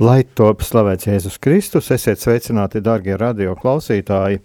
[0.00, 4.38] Lai top slavēts Jēzus Kristus, esiet sveicināti, darbie radio klausītāji!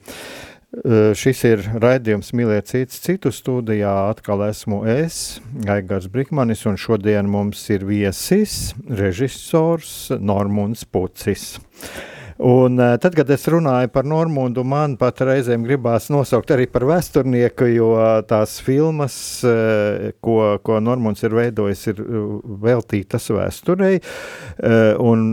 [1.15, 3.93] Šis ir raidījums Mīliet cits citu studijā.
[4.11, 11.53] Atkal esmu es, Gaigars Brikmanis, un šodien mums ir viesis, režisors Normunds Pucis.
[12.35, 17.69] Un tad, kad es runāju par Normundu, man pat reizēm gribās nosaukt arī par vēsturnieku,
[17.71, 17.93] jo
[18.27, 19.15] tās filmas,
[20.19, 22.01] ko, ko Normunds ir veidojis, ir
[22.65, 24.01] veltītas vēsturei.
[24.99, 25.23] Un,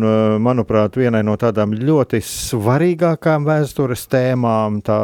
[0.47, 5.00] manuprāt, vienai no tādām ļoti svarīgākām vēstures tēmām, tā,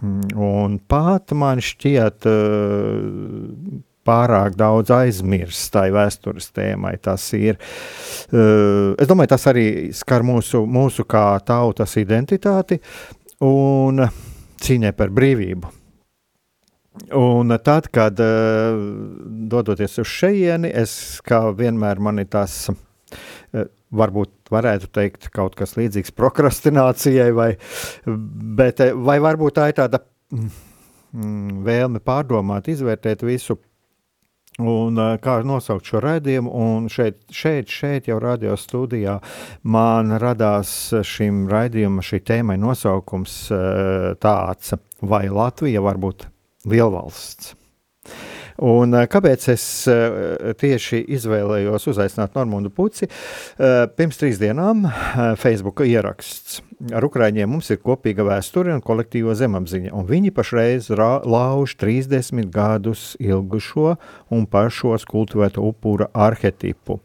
[0.00, 2.24] un pat man šķiet,
[4.06, 6.96] pārāk daudz aizmirst tai vēstures tēmai.
[7.02, 7.58] Tas ir,
[8.32, 12.80] uh, es domāju, tas arī skar mūsu, mūsu kā tautas identitāti
[13.44, 14.04] un
[14.60, 15.76] cīņai par brīvību.
[17.16, 18.76] Un tad, kad uh,
[19.50, 20.92] dodoties uz šejieni, es
[21.24, 27.50] kā vienmēr man ir tas, uh, varbūt varētu teikt kaut kas līdzīgs prokrastinācijai, vai,
[28.58, 30.02] bet, vai varbūt tā ir tāda
[30.34, 33.58] mm, vēlme pārdomāt, izvērtēt visu
[34.60, 39.18] Un, kā nosaukt šo raidījumu, un šeit, šeit, šeit jau radio studijā
[39.62, 40.72] man radās
[41.06, 43.38] šim raidījumam, šī tēmai nosaukums
[44.20, 46.28] tāds, vai Latvija var būt
[46.68, 47.54] lielvalsts.
[48.60, 49.64] Un, kāpēc es
[50.60, 53.08] tieši izvēlējos uzaicināt Normūnu Puci?
[53.96, 54.84] Pirms trīs dienām
[55.40, 56.60] Facebook ieraksts
[56.94, 63.14] ar Ukraiņiem mums ir kopīga vēsture un kolektīva zemapziņa, un viņi pašreiz lauž 30 gadus
[63.20, 63.94] ilgušo
[64.32, 67.00] un pašos kultivēto upura arhetipu.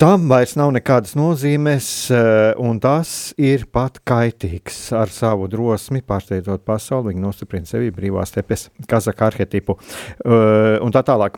[0.00, 4.78] Tam vairs nav nekādas nozīmes, eh, un tas ir pat kaitīgs.
[4.96, 11.04] Ar savu drosmi pārsteidzot pasauli, viņi nostiprina sevi brīvās stepes, kazaka arhetipu eh, un tā
[11.04, 11.36] tālāk.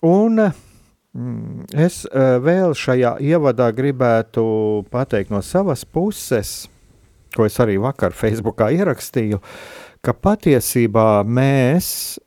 [0.00, 0.50] Un
[1.10, 4.42] Mm, es eh, vēl šajā ievadā gribētu
[4.94, 6.68] pateikt no savas puses,
[7.34, 9.40] ko es arī vakar Facebookā ierakstīju,
[10.06, 12.20] ka patiesībā mēs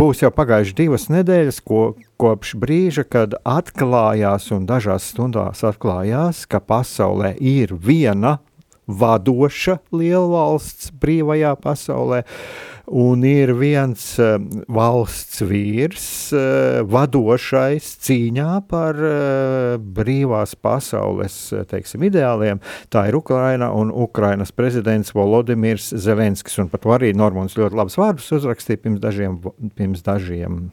[0.00, 1.82] būs jau pagājuši divas nedēļas, ko,
[2.22, 8.38] kopš brīža, kad atklājās un dažās stundās atklājās, ka pasaulē ir viena
[8.86, 14.36] vadoša lielvalsts brīvajā pasaulē, uh, un ir viens uh,
[14.72, 21.38] valsts vīrs, uh, vadošais cīņā par uh, brīvās pasaules
[21.70, 22.62] teiksim, ideāliem.
[22.92, 26.58] Tā ir Ukraina un Ukrainas prezidents Volodimirs Zelenskis.
[26.62, 29.40] Un pat arī Normons ļoti labus vārdus uzrakstīja pirms dažiem,
[29.78, 30.64] pirms dažiem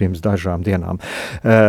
[0.00, 1.00] pirms dažām dienām.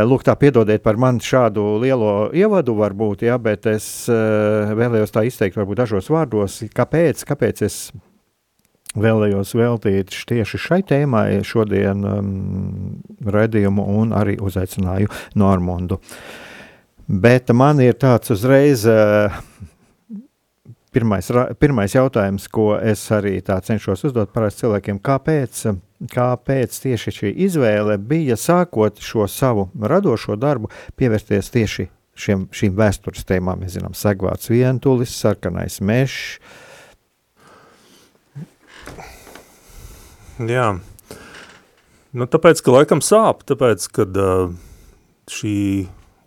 [0.09, 5.59] Lūk, tā piedodiet par man šādu lielo ievadu, varbūt, ja, bet es vēlējos tā izteikt,
[5.59, 7.79] varbūt dažos vārdos, kāpēc, kāpēc es
[8.95, 12.33] vēlējos veltīt tieši šai tēmai šodien um,
[13.21, 15.99] redzējumu un arī uzaicināju Normundu.
[17.05, 19.35] Bet man ir tāds uzreiz uh,
[20.95, 25.65] pirmais, pirmais jautājums, ko es arī cenšos uzdot parasti cilvēkiem, kāpēc,
[26.11, 33.27] kāpēc tieši šī izvēle bija sākot šo savu radošo darbu pievērsties tieši šiem, šīm vēstures
[33.27, 33.63] tēmām.
[33.63, 36.37] Mēs zinām, segvāts vientulis, sarkanais mežs,
[40.35, 40.73] Jā,
[42.11, 44.49] nu, tāpēc, ka laikam sāp, tāpēc, ka uh,
[45.31, 45.55] šī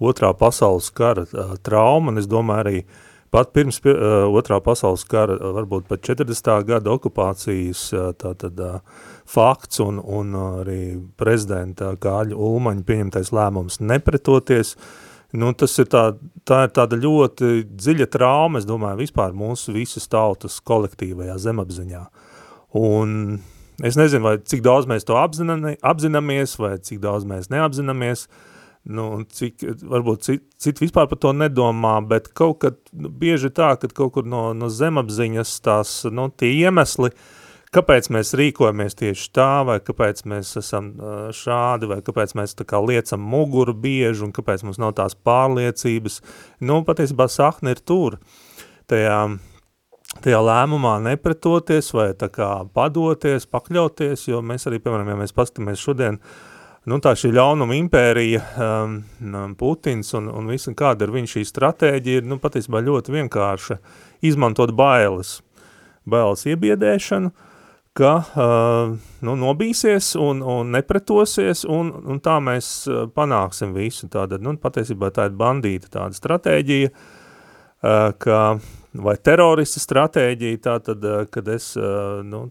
[0.00, 2.80] otrā pasaules kara uh, trauma, un es domāju arī
[3.28, 6.48] pat pirms uh, otrā pasaules kara, varbūt pat 40.
[6.70, 8.80] gada okupācijas uh, tātad uh,
[9.28, 10.80] fakts un, un arī
[11.20, 14.74] prezidenta Kāļa Ulmaņa pieņemtais lēmums nepretoties,
[15.36, 16.06] nu, tas ir tā,
[16.48, 22.02] tā ir tāda ļoti dziļa trauma, es domāju, vispār mūsu visas tautas kolektīvajā zemapziņā.
[22.78, 23.38] Un
[23.78, 28.26] Es nezinu, vai cik daudz mēs to apzinami, apzināmies, vai cik daudz mēs neapzināmies.
[28.88, 33.74] nu, cik, varbūt citi cit vispār par to nedomā, bet kaut kad nu, bieži tā,
[33.76, 37.10] ka kaut kur no, no zemapziņas tās, nu, tie iemesli,
[37.74, 40.92] kāpēc mēs rīkojamies tieši tā, vai kāpēc mēs esam
[41.34, 46.20] šādi, vai kāpēc mēs tā kā liecam muguru bieži, un kāpēc mums nav tās pārliecības,
[46.68, 48.18] nu, patiesībā sakne ir tur,
[48.90, 49.22] tajā,
[50.24, 55.84] tajā lēmumā nepretoties, vai tā kā padoties, pakļauties, jo mēs arī, piemēram, ja mēs paskatāmies
[55.84, 56.54] šodien, uh,
[56.88, 62.22] nu, tā šī ļaunuma impērija, um, Putins un, un visu, kāda ir viņa šī stratēģija,
[62.22, 63.78] ir, nu, patiesībā ļoti vienkārša.
[64.28, 65.38] Izmantot bailes,
[66.08, 67.32] bailes iebiedēšanu,
[67.98, 68.94] ka, uh,
[69.26, 74.06] nu, nobīsies un, un nepretosies, un, un tā mēs uh, panāksim visu.
[74.12, 78.42] Tātad, nu, patiesībā tā ir bandīta tāda stratēģija, uh, ka
[78.96, 81.82] vai terorista stratēģija, tātad, eh, kad es eh,
[82.24, 82.46] nu,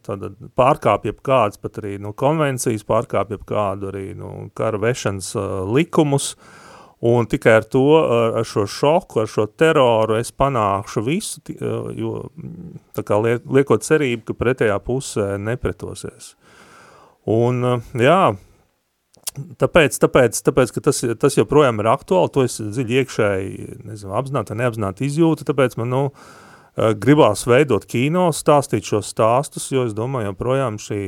[0.58, 6.36] pārkāpju kādas pat arī nu, konvencijas, pārkāpju kādu arī nu, kara vešanas uh, likumus,
[7.06, 7.84] un tikai ar to,
[8.40, 11.44] ar šo šoku, ar šo teroru es panākšu visu,
[11.98, 12.28] jo
[12.98, 16.34] tā kā liek, liekot cerību, ka pretējā pusē nepretosies.
[17.28, 17.64] Un,
[18.00, 18.22] jā,
[19.38, 24.54] Tāpēc, tāpēc, tāpēc ka tas, tas joprojām ir aktuāli, to es dziļi iekšēji, nezinu, apzināti
[24.54, 26.00] vai neapzināti izjūtu, tāpēc man, nu,
[26.78, 31.02] gribās veidot kino, stāstīt šos stāstus, jo es domāju, joprojām šī,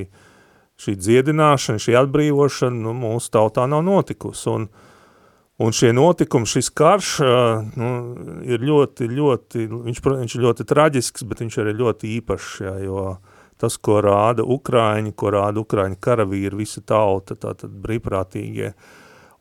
[0.82, 4.70] šī dziedināšana, šī atbrīvošana, nu, mūsu tautā nav notikusi, un,
[5.60, 7.10] un šie notikumi, šis karš,
[7.80, 7.90] nu,
[8.48, 13.04] ir ļoti, ļoti, viņš, viņš ir ļoti traģisks, bet viņš arī ļoti īpašs, jā, jo,
[13.60, 18.72] tas, ko rāda Ukraiņi, ko rāda Ukraiņu karavīri, visa tauta, tātad brīvprātīgie.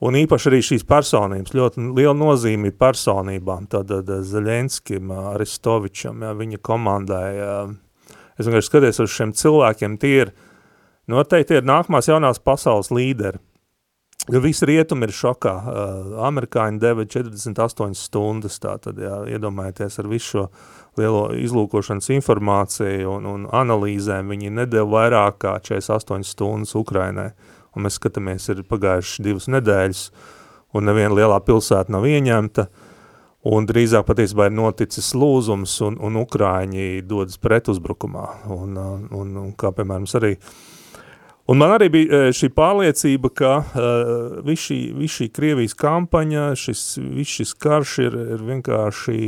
[0.06, 7.25] Un īpaši arī šīs personības, ļoti liela nozīme personībām, tātad Zaļenskim, Aristovičam, jā, viņa komandai.
[7.35, 7.56] Jā.
[8.38, 10.31] Es vienkārši skaties uz šiem cilvēkiem, tie ir,
[11.11, 13.43] noteikti ir nākamās jaunās pasaules līderi.
[14.28, 15.52] Visi rietumi ir šokā.
[15.56, 20.42] Uh, amerikāņi deva 48 stundas, tātad, jā, iedomājieties ar visu šo
[21.00, 27.30] lielo izlūkošanas informāciju un, un analīzēm, viņi nedēļa vairāk kā 48 stundas Ukrainai.
[27.76, 30.04] Un mēs skatāmies, ir pagājuši divas nedēļas,
[30.76, 32.66] un neviena lielā pilsēta nav ieņemta,
[33.48, 38.26] un drīzāk patiesībā ir noticis lūzums, un, un Ukraiņi dodas pretuzbrukumā.
[38.52, 40.56] Un, un, un kā, piemēram, arī uh,
[41.49, 46.50] Un man arī bija eh, šī pārliecība, ka uh, viss šī, vis šī Krievijas kampaņa,
[46.61, 49.21] šis, viss šis karš ir, ir vienkārši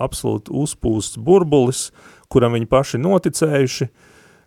[0.00, 1.90] absolūti uzpūsts burbulis,
[2.32, 3.88] kuram viņi paši noticējuši,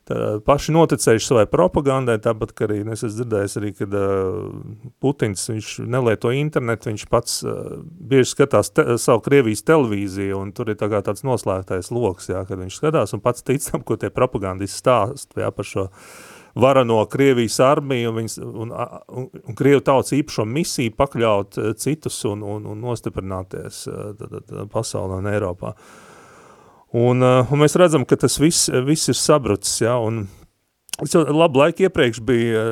[0.09, 0.17] tā,
[0.47, 5.69] paši noticējuši savai propagandai, tāpat, ka arī, es esmu dzirdējis arī, kad uh, Putins, viņš
[5.85, 10.89] nelieto internetu, viņš pats uh, bieži skatās te, savu Krievijas televīziju, un tur ir tā
[10.89, 15.37] kā tāds noslēgtais loks, jā, kad viņš skatās un pats ticam, ko tie propagandisti stāst,
[15.37, 16.17] jā, par šo uh,
[16.57, 22.19] varano Krievijas armiju un, viņas, un, un, un Krievu tautas īpašo misiju pakļaut eh, citus
[22.29, 25.73] un, un, un nostiprināties eh, tad, tad, pasaulē un Eiropā.
[26.97, 30.25] Un, eh, un mēs redzam, ka tas viss, viss ir sabrucis, ja, un
[31.03, 32.63] es jau labu laiku iepriekš bija,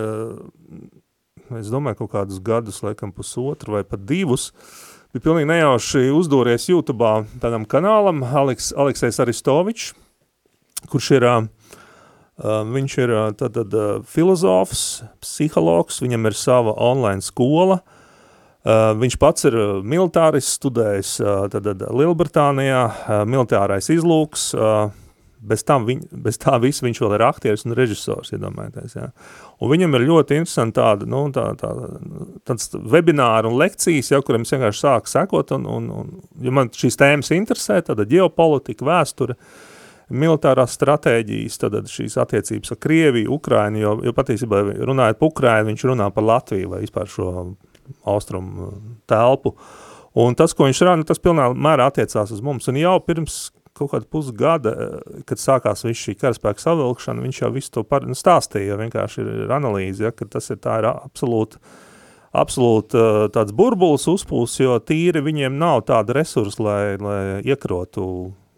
[1.59, 4.49] es domāju, kaut kādus gadus, laikam pusotru vai pat divus,
[5.13, 7.11] bija pilnīgi nejauši uzdūries YouTube
[7.43, 9.93] tādam kanālam, Aleks, Aleksējs Aristovičs,
[10.89, 11.45] kurš ir Uh,
[12.43, 13.75] viņš ir tātad
[14.11, 17.79] filozofs, psihologs, viņam ir sava online skola,
[18.65, 19.55] viņš pats ir
[19.85, 21.17] militāris, studējis
[21.53, 22.83] tātad Lielbritānijā,
[23.29, 24.49] militārais izlūks,
[25.45, 29.11] bez, viņ, bez tā visu viņš vēl ir aktieris un režisors, iedomājieties, jā.
[29.61, 31.69] Un viņam ir ļoti interesanti tāda, nu, tā, tā,
[32.49, 36.73] tāds webināri un lekcijas, ja, kuriem es vienkārši sāku sekot, un, un, un ja man
[36.73, 39.71] šīs tēmas interesē, tāda ģeopolitika, vēsture, uh,
[40.13, 45.85] militārās stratēģijas, tad šīs attiecības ar Krieviju, Ukrainu, jo, jo patiesībā runājot par Ukrainu, viņš
[45.89, 47.31] runā par Latviju vai vispār šo
[48.05, 48.71] austrumu
[49.09, 49.55] telpu.
[50.15, 52.69] Un tas, ko viņš rāda, tas pilnā mērā attiecās uz mums.
[52.71, 54.75] Un jau pirms kaut kāda pusgada,
[55.27, 59.51] kad sākās viss šī karaspēka savilkšana, viņš jau visu to par, nu, stāstīja, vienkārši ir
[59.51, 61.59] analīze, ja, ka tas ir tā ir absolūti
[62.35, 62.99] absolūti
[63.31, 68.07] tāds burbulis uzpūs, jo tīri viņiem nav tāda resursa, lai, lai iekrotu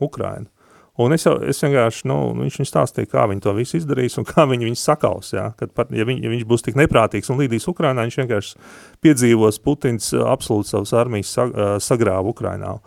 [0.01, 0.50] Ukrainu.
[0.98, 4.48] Un es, es vienkārši, nu, viņš viņu stāstīja, kā viņi to visu izdarīs un kā
[4.50, 7.68] viņi viņus sakaus, jā, kad pat, ja, viņ, ja viņš būs tik neprātīgs un līdīs
[7.70, 8.63] Ukrainā, viņš vienkārši
[9.06, 11.54] piedzīvos Putins absolūti savas armijas sag,
[11.86, 12.80] sagrāvu Ukrainā.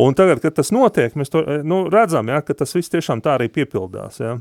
[0.00, 3.36] Un tagad, kad tas notiek, mēs to, nu, redzam, jā, ka tas viss tiešām tā
[3.38, 4.34] arī piepildās, jā.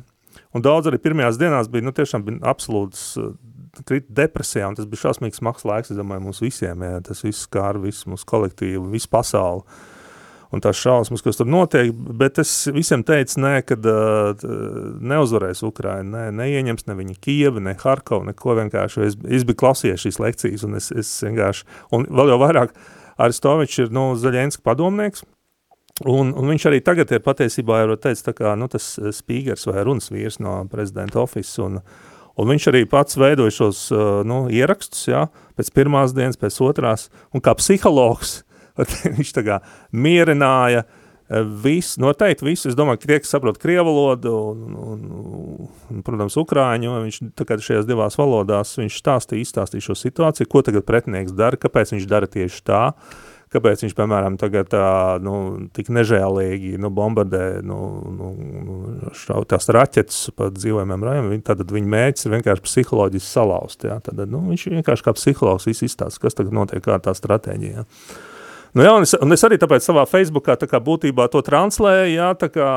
[0.56, 3.12] Un daudz arī pirmajās dienās bija, nu, tiešām bija absolūts
[3.86, 7.46] krita depresijā, un tas bija šausmīgs smags laiks, es domāju, mums visiem, jā, tas viss
[7.46, 9.66] skāra, visu mūsu kolektīvu, visu pasauli.
[10.54, 14.46] Un tās šausmas, kas tur notiek, bet es visiem teicu, nē, kad uh,
[15.12, 20.08] neuzvarēs Ukraina, ne, neieņems ne viņa Kievi, ne Harkovu, neko vienkārši, es, es biju klausījies
[20.08, 22.74] šīs lekcijas, un es, es vienkārši, un vēl jau vairāk,
[23.20, 25.26] Aristovičs ir, nu, Zaļenska padomnieks,
[26.08, 30.10] un, un viņš arī tagad ir patiesībā, teica, tā kā, nu, tas spīgers vai runas
[30.14, 31.82] vīrs no prezidenta office, un,
[32.40, 33.86] un viņš arī pats veidoja šos,
[34.26, 35.28] nu, ierakstus, jā,
[35.60, 38.40] pēc pirmās dienas, pēc otrās, un kā psihologs,
[39.18, 39.60] viņš tā kā
[39.92, 45.08] mierināja eh, visu, noteikti visu, es domāju, ka tie, kas saprot krievu valodu un, un,
[45.90, 50.88] un, protams, ukrāņu, viņš kā šajās divās valodās, viņš stāstīja, izstāstīja šo situāciju, ko tagad
[50.88, 52.84] pretinieks dara, kāpēc viņš dara tieši tā,
[53.54, 54.86] kāpēc viņš, piemēram, tagad tā,
[55.26, 55.36] nu,
[55.74, 57.78] tik nežēlīgi, nu, bombardē, nu,
[58.14, 58.32] nu,
[58.66, 63.98] nu šau, tās raķetes pa dzīvojumiem rajoniem, tad viņa mēģis ir vienkārši psiholoģiski salauzt, jā,
[64.06, 67.88] tad, nu, viņš vienkārši kā psihologs izstāsta, kas tagad notiek, kā tā stratēģija, jā.
[68.78, 72.12] Nu, jā, un, es, un es arī tāpēc savā Facebookā tā kā būtībā to translēju,
[72.14, 72.68] jā, tā kā,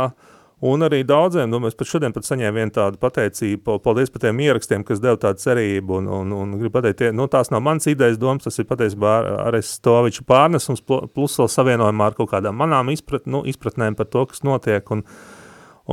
[0.65, 4.41] un arī daudziem, nu, mēs pat šodien pat saņēmu vienu tādu pateicību, paldies par tiem
[4.41, 7.91] ierakstiem, kas deva tādu cerību, un, un, un gribu pateikt, tie, nu, tās nav mans
[7.91, 12.57] idejas domas, tas ir patiesībā ar, ar Stoviču pārnesums, plus vēl savienojumā ar kaut kādām
[12.63, 15.05] manām izprat, nu, izpratnēm par to, kas notiek, un,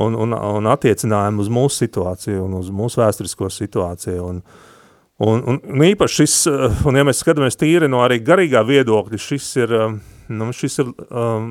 [0.00, 4.42] un, un, un attiecinājumu uz mūsu situāciju un uz mūsu vēsturisko situāciju, un,
[5.20, 9.18] Un, un, un īpaši šis, eh, un ja mēs skatāmies tīri no arī garīgā viedokļa,
[9.20, 9.98] šis ir, eh,
[10.32, 11.50] nu, šis ir, um,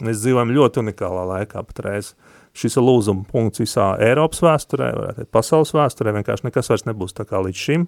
[0.00, 2.14] mēs dzīvojam ļoti unikālā laikā patreiz.
[2.56, 7.16] Šis ir lūzuma punkts visā Eiropas vēsturē, varētu teikt, pasaules vēsturē, vienkārši nekas vairs nebūs
[7.16, 7.86] tā kā līdz šim.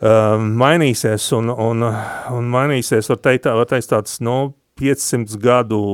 [0.00, 5.84] Um, mainīsies un, un, un mainīsies, var teikt, tā, var teikt tāds, nu, 500 gadu,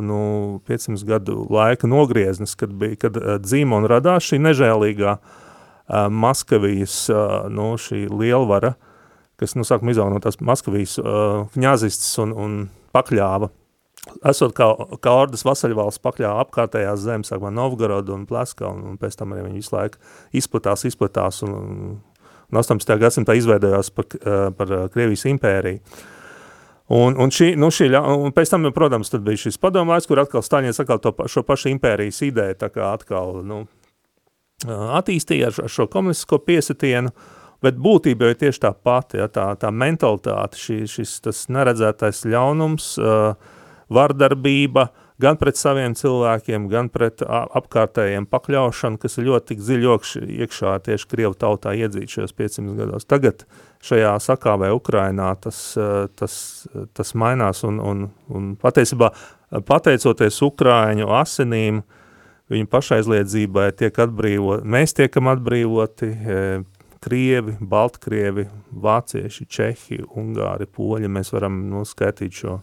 [0.00, 0.20] nu,
[0.64, 5.40] 500 gadu laika nogrieznis, kad bija, kad uh, dzīma un radās šī nežēlīgā uh,
[5.88, 7.10] Maskavijas,
[7.52, 7.74] nu,
[8.20, 8.74] lielvara,
[9.40, 10.96] kas, nu, sākumā izauga no tās Maskavijas
[11.54, 12.56] kņazists un, un
[12.94, 13.50] pakļāva.
[14.28, 14.66] Esot kā,
[15.00, 19.46] kā ordas vasaļvalsts pakļāva apkārtējās zemes, sākumā Novgorodu un Pleska, un, un pēc tam arī
[19.46, 20.00] viņi visu laiku
[20.36, 21.94] izplatās, izplatās, un, un,
[22.52, 22.96] un 18.
[23.00, 24.10] gadsimtā izveidojās par,
[24.58, 25.80] par Krievijas impēriju.
[26.92, 30.44] Un, un, šī, nu šī, un pēc tam, protams, tad bija šis padomājs, kur atkal
[30.44, 33.62] Staļins atkal to, šo pašu impērijas ideju tā kā atkal, nu,
[34.64, 37.12] attīstīja ar, šo komunistisko piesitienu,
[37.64, 42.94] bet būtība ir tieši tā pati, ja, tā, tā mentalitāte, šī, šis tas neredzētais ļaunums,
[43.94, 44.88] vardarbība,
[45.20, 49.92] gan pret saviem cilvēkiem, gan pret apkārtējiem pakļaušanu, kas ir ļoti dziļi
[50.44, 53.08] iekšā tieši Krievu tautā iedzīt šajos 500 gados.
[53.08, 53.46] Tagad
[53.84, 55.60] šajā sakāvē Ukrainā tas,
[56.18, 56.36] tas,
[56.96, 59.12] tas mainās un, un, un patiesībā
[59.68, 62.00] pateicoties Ukraiņu asinīm, uh,
[62.54, 66.38] viņu pašaizliedzībai tiek atbrīvoti, mēs tiekam atbrīvoti, e,
[67.04, 68.46] Krievi, Baltkrievi,
[68.80, 72.54] Vācieši, Čehi, Ungāri, Poļi, mēs varam noskaitīt šo,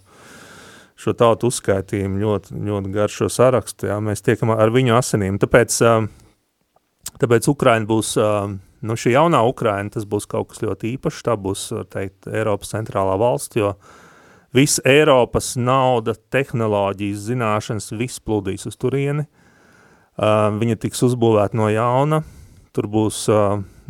[0.97, 5.77] šo tautu uzskaitījumu ļoti, ļoti gar šo sarakstu, jā, mēs tiekam ar viņu asinīm, tāpēc,
[7.21, 8.15] tāpēc Ukraina būs,
[8.81, 13.19] nu šī jaunā Ukraina, tas būs kaut kas ļoti īpašs, tā būs, teikt, Eiropas centrālā
[13.21, 13.75] valsts, jo
[14.57, 19.40] viss Eiropas nauda, tehnoloģijas, zināšanas, viss plūdīs uz turieni, Uh,
[20.21, 22.21] viņa tiks uzbūvēta no jauna,
[22.75, 23.23] tur būs,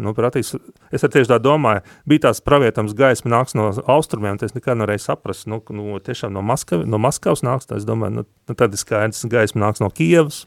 [0.02, 0.54] nu, pratīs,
[0.94, 5.50] es tieši tā domāju, bija tās pravietams gaisma nāks no austrumiem, tas nekad nevarēja saprast,
[5.52, 8.82] nu, nu tiešām no, Maskavi, no Maskavas nāks, tā es domāju, nu, nu tad ir
[8.82, 10.46] skaidrs, gaisma nāks no Kievas,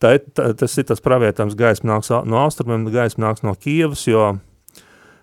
[0.00, 4.30] tā, tā, tas ir tas pravietams gaisma nāks no austrumiem, gaisma nāks no Kievas, jo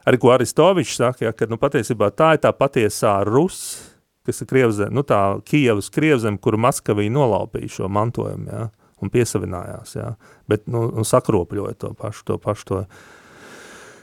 [0.06, 3.64] arī ko Aristovičs saka, ja, ka, nu, patiesībā tā ir tā patiesā Rus,
[4.28, 8.68] kas ir Krievzem, nu, tā Kievas Krievzem, kuru Maskavī nolaupīja šo mantojumu, ja,
[9.02, 10.14] un piesavinājās, jā.
[10.50, 12.84] bet nu, sakropļoja to pašu, to pašu to,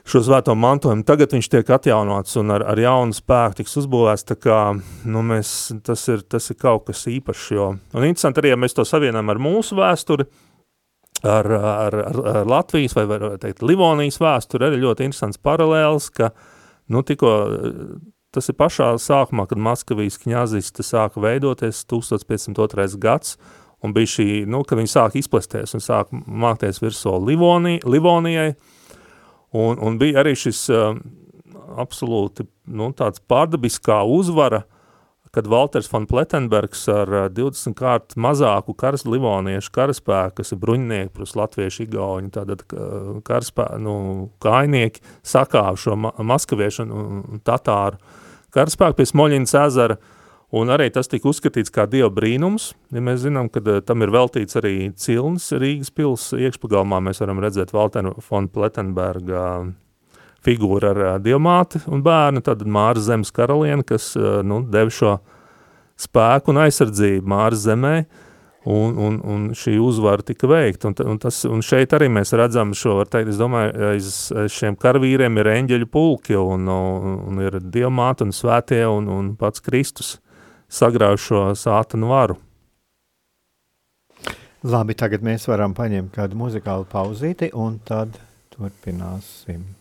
[0.08, 1.04] šo svēto mantojumu.
[1.06, 4.60] Tagad viņš tiek atjaunots un ar, ar jaunu spēku tiks uzbūvēts, kā
[5.08, 5.54] nu, mēs,
[5.86, 9.28] tas, ir, tas ir kaut kas īpašs, jo, un interesanti arī, ja mēs to savienam
[9.28, 10.28] ar mūsu vēsturi,
[11.22, 16.32] ar, ar, ar, ar Latvijas vai, vai teikt, Livonijas vēsturi, arī ļoti interesants paralēls, ka,
[16.94, 17.34] nu, tikko,
[18.34, 22.88] tas ir pašā sākumā, kad Maskavijas kņazista sāka veidoties 1502.
[23.02, 23.36] gads,
[23.84, 28.50] un bija šī, nu, kad viņi sāk izplesties un sāk mākties virsū Livoni, Livonijai,
[29.56, 30.90] un, un bija arī šis uh,
[31.78, 34.64] absolūti, nu, tāds pārdabiskā uzvara,
[35.34, 41.34] kad Walters von Plettenbergs ar 20 kārt mazāku karas livoniešu karaspēku, kas ir bruņinieki plus
[41.36, 42.64] latvieši, igauņi, tātad
[43.28, 43.96] karaspēku, nu,
[44.42, 48.00] kainieki, sakāv šo ma maskaviešu un, un tatāru
[48.56, 50.17] karaspēku pie Smoļinas ezera, uh,
[50.48, 54.12] Un arī tas tika uzskatīts kā dieva brīnums, ja mēs zinām, ka uh, tam ir
[54.14, 59.42] veltīts arī cilns Rīgas pils iekšpagalmā, mēs varam redzēt Valtera von Plettenberga
[60.46, 65.18] figūru ar uh, dievmāti un bērnu, tad Māra Zemes karalieni, kas uh, nu, dev šo,
[66.00, 67.92] spēku un aizsardzību Māras zemē,
[68.68, 70.88] un, un, un šī uzvara tika veikta.
[70.88, 74.14] Un, un, tas, un šeit arī mēs redzam šo, var teikt, es domāju, aiz
[74.54, 79.64] šiem karavīriem ir eņģeļu pulki, un, un, un ir diamāti un svētie, un, un pats
[79.64, 80.14] Kristus.
[80.16, 80.27] sagrauj
[81.16, 82.36] šo sātanu varu.
[84.68, 88.18] Labi, tagad mēs varam paņemt kādu muzikālu pauzīti, un tad
[88.52, 89.77] turpināsim.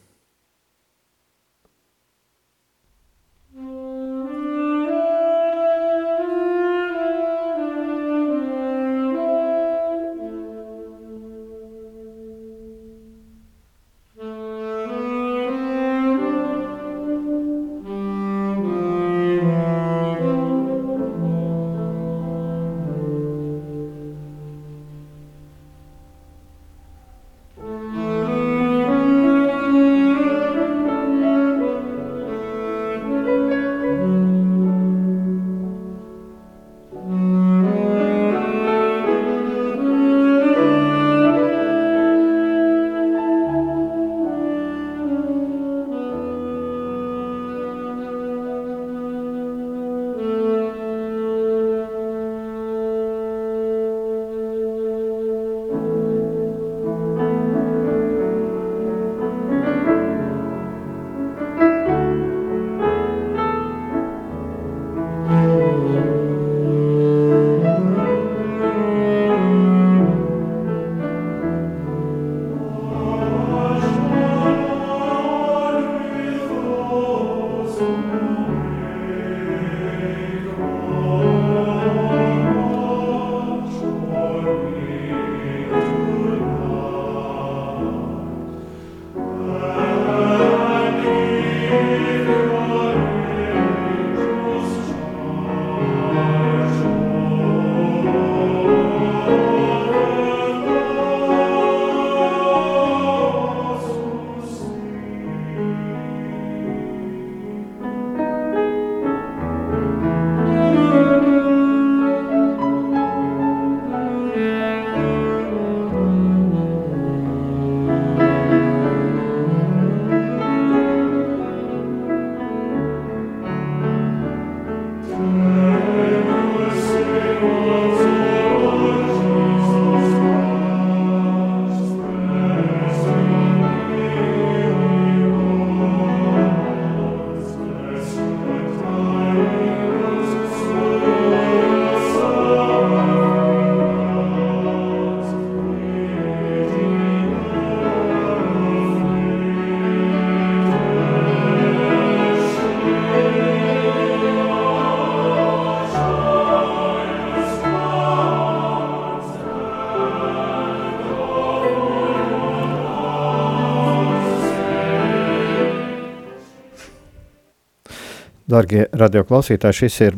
[168.58, 170.15] Darbie radioklausītāji, šis ir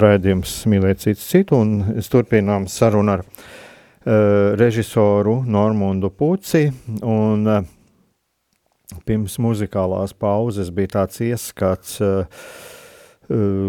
[0.00, 6.70] raidījums Mīlēt citu citu, un es turpinām sarunu ar uh, režisoru Normundu Puci.
[7.04, 7.66] Un, uh,
[9.04, 12.48] pirms muzikālās pauzes bija tāds ieskats uh,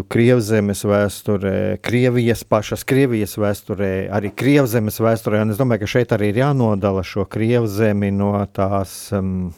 [0.08, 6.32] Krievzemes vēsturē, Krievijas pašas Krievijas vēsturē, arī Krievzemes vēsturē, un es domāju, ka šeit arī
[6.32, 9.50] ir jānodala šo Krievzemi no tās um,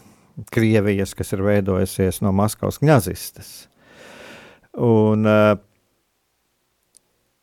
[0.51, 3.68] Krievijas, kas ir veidojusies no Maskavas kņazistes.
[4.79, 5.57] Un, eh,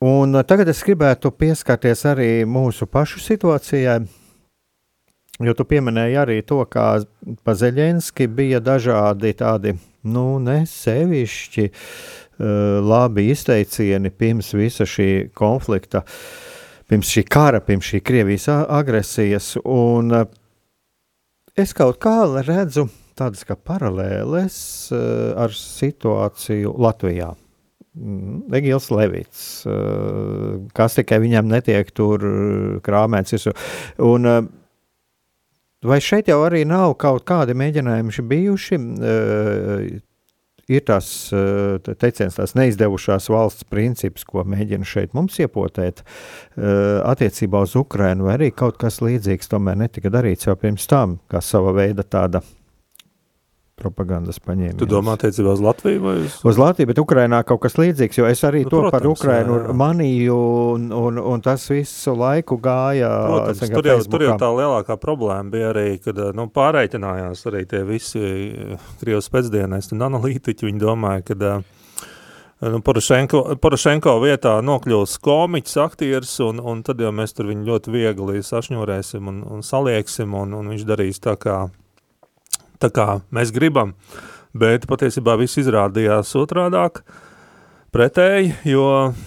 [0.00, 3.98] un tagad es gribētu pieskarties arī mūsu pašu situācijai.
[5.44, 7.04] Jo tu pieminēji arī to, kā
[7.44, 9.74] Pazeļinski bija dažādi tādi,
[10.08, 12.46] nu, nesevišķi uh,
[12.80, 16.06] labi izteicieni pirms visa šī konflikta,
[16.88, 19.50] pirms šī kara, pirms šī Krievijas agresijas.
[19.60, 20.24] Un uh,
[21.52, 24.58] es kaut kā redzu, uh, tādas kā paralēles
[24.94, 27.32] uh, ar situāciju Latvijā.
[27.96, 32.24] Mm, Egils Levits, uh, kas tikai viņam netiek tur
[32.84, 33.48] krāmēts.
[34.04, 34.42] Un, uh,
[35.86, 38.82] vai šeit jau arī nav kaut kādi mēģinājumi bijuši?
[40.66, 41.08] Ir tās
[41.86, 46.02] teiciens, tās neizdevušās valsts princips, ko mēģina šeit mums iepotēt
[46.58, 51.38] attiecībā uz Ukrajinu, vai arī kaut kas līdzīgs tomēr netika darīts jau pirms tam, kā
[51.38, 52.42] sava veida tāda
[53.76, 54.78] propagandas paņēmiens.
[54.80, 56.38] Tu domā attiecībā uz Latviju vai uz?
[56.48, 59.58] Uz Latviju, bet Ukrainā kaut kas līdzīgs, jo es arī nu, to protams, par Ukrainu
[59.58, 59.76] jā, jā.
[59.82, 60.38] manīju,
[60.72, 63.12] un, un, un tas visu laiku gāja.
[63.28, 64.16] Protams, tur, jau, Facebookā.
[64.16, 68.24] tur jau tā lielākā problēma bija arī, kad nu, pārreikinājās arī tie visi
[69.02, 71.38] Krievas pēcdienēs un analītiķi, viņi domāja, ka
[72.72, 77.92] nu, Porošenko, Porošenko vietā nokļūs komiķis, aktieris, un, un tad jau mēs tur viņu ļoti
[77.92, 81.66] viegli sašņurēsim un, un salieksim, un, un viņš darīs tā kā,
[82.82, 83.94] tā kā mēs gribam.
[84.56, 87.02] Bet patiesībā viss izrādījās otrādāk,
[87.92, 88.86] pretēji, jo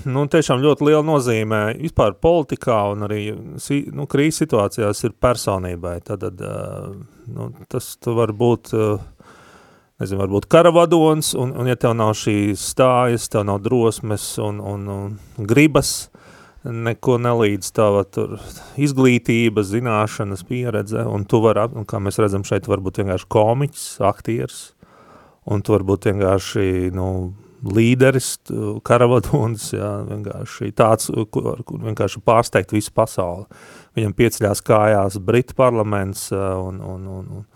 [0.10, 6.00] nu, tiešām ļoti liela nozīmē vispār politikā un arī nu, krīzes situācijās ir personībai.
[6.06, 6.92] Tad, uh,
[7.34, 8.74] nu, tas var būt...
[8.78, 9.08] Uh,
[10.00, 14.86] nezinu, varbūt karavadons, un, un ja tev nav šīs stājas, tev nav drosmes un, un,
[14.94, 16.10] un gribas,
[16.64, 18.38] neko nelīdz tava tur
[18.80, 24.64] izglītība, zināšanas, pieredze, un tu vari, un kā mēs redzam šeit, varbūt vienkārši komiķis, aktieris,
[25.50, 27.10] un tu varbūt vienkārši, nu,
[27.76, 28.34] līderis,
[28.88, 33.48] karavadons, jā, vienkārši tāds, kur, kur vienkārši pārsteigt visu pasauli.
[33.98, 37.48] Viņam pieceļās kājās Britu parlaments un, un, un, un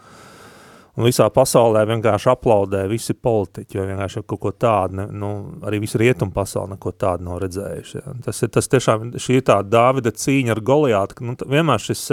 [0.93, 5.29] Un visā pasaulē vienkārši aplaudē visi politiķi, jo vienkārši kaut ko tādu, ne, nu,
[5.65, 7.95] arī visi rietumu pasauli neko tādu nav redzējuši.
[7.97, 8.13] Ja.
[8.27, 12.03] Tas ir tas tiešām, šī ir tā Dāvida cīņa ar Goliātu, nu, vienmēr šis,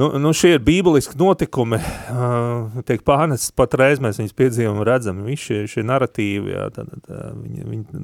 [0.00, 5.20] nu, nu šie ir bībeliski notikumi, uh, tiek pārnests patreiz, mēs viņus piedzīvam un redzam,
[5.28, 8.02] visi šie, šie narratīvi, ja, tad, tad, viņi, viņi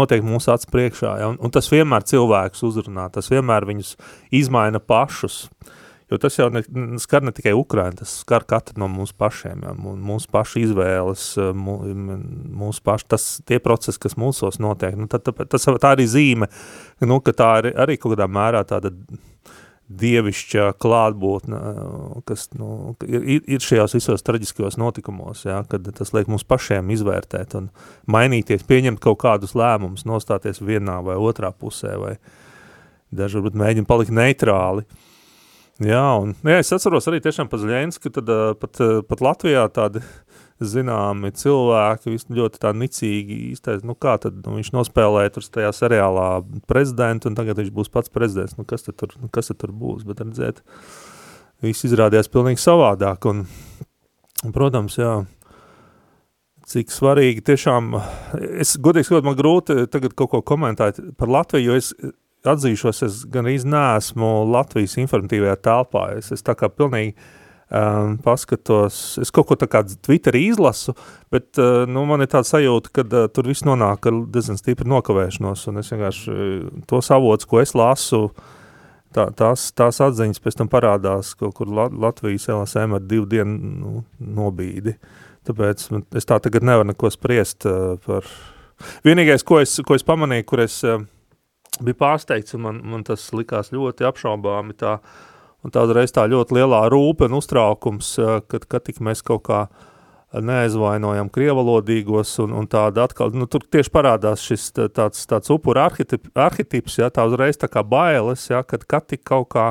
[0.00, 3.94] notiek mūsu acu priekšā, ja, un, un tas vienmēr cilvēkus uzrunā, tas vienmēr viņus
[4.42, 5.80] izmaina pašus, uh,
[6.14, 6.62] Jo tas jau ne,
[7.02, 11.26] skar ne tikai Ukrainu, tas skar katru no mums pašiem, ja, mūsu pašu izvēles,
[11.58, 16.50] mūsu pašu, tas tie procesi, kas mūsos notiek, nu, tad, tas, tā arī zīme,
[17.02, 18.94] nu, ka tā ir arī kaut kādā mērā tāda
[19.84, 21.58] dievišķa klātbūtne,
[22.28, 27.58] kas nu, ir, ir šajos visos traģiskajos notikumos, ja, kad tas liek mums pašiem izvērtēt
[27.58, 27.68] un
[28.10, 32.14] mainīties, pieņemt kaut kādus lēmumus, nostāties vienā vai otrā pusē, vai
[33.14, 34.86] daži varbūt mēģina palikt neitrāli.
[35.82, 38.28] Jā, un jā, es atceros arī tiešām pa Zļensku, tad
[38.62, 40.04] pat, pat Latvijā tādi
[40.62, 46.28] zināmi cilvēki ļoti tā nicīgi izteica, nu kā tad nu, viņš nospēlēja tur tajā seriālā
[46.70, 49.74] prezidentu, un tagad viņš būs pats prezidents, nu kas tad tur, nu, kas tad tur
[49.74, 50.62] būs, bet redzēt,
[51.64, 53.42] viss izrādījās pilnīgi savādāk, un,
[54.46, 55.16] un protams, jā,
[56.70, 57.96] cik svarīgi tiešām,
[58.62, 61.92] es godīgi sakot, man grūti tagad kaut ko komentēt par Latviju, jo es
[62.50, 66.04] atzīšos, es gan izneesmu Latvijas informatīvajā telpā.
[66.18, 67.14] Es, es tā kā pilnīgi
[67.70, 70.94] um, paskatos, es kaut ko tā kā Twitterī izlasu,
[71.32, 74.88] bet uh, nu, man ir tāda sajūta, ka uh, tur viss nonāk ar diezgan stipri
[74.90, 78.26] nokavēšanos, es vienkārši uh, tos avots, ko es lasu,
[79.14, 83.94] tā, tās, tās atziņas pēc tam parādās kaut kur Latvijas LSM ar divu dienu nu,
[84.18, 84.96] nobīdi.
[85.44, 88.28] Tāpēc es tā tagad nevaru neko spriest uh, par...
[89.04, 90.80] Vienīgais, ko es, ko es pamanīju, kur es...
[90.86, 91.04] Uh,
[91.82, 94.98] bija pārsteigts, un man, man tas likās ļoti apšaubāmi tā,
[95.64, 98.14] un tādreiz tā ļoti lielā rūpe un uztraukums,
[98.50, 99.64] kad, kad tik mēs kaut kā
[100.34, 106.26] neaizvainojam krievalodīgos, un, un tāda atkal, nu, tur tieši parādās šis tāds, tāds upura arhetip,
[106.34, 109.68] arhetips, ja, tā uzreiz tā kā bailes, ja, kad, kad tik kaut kā,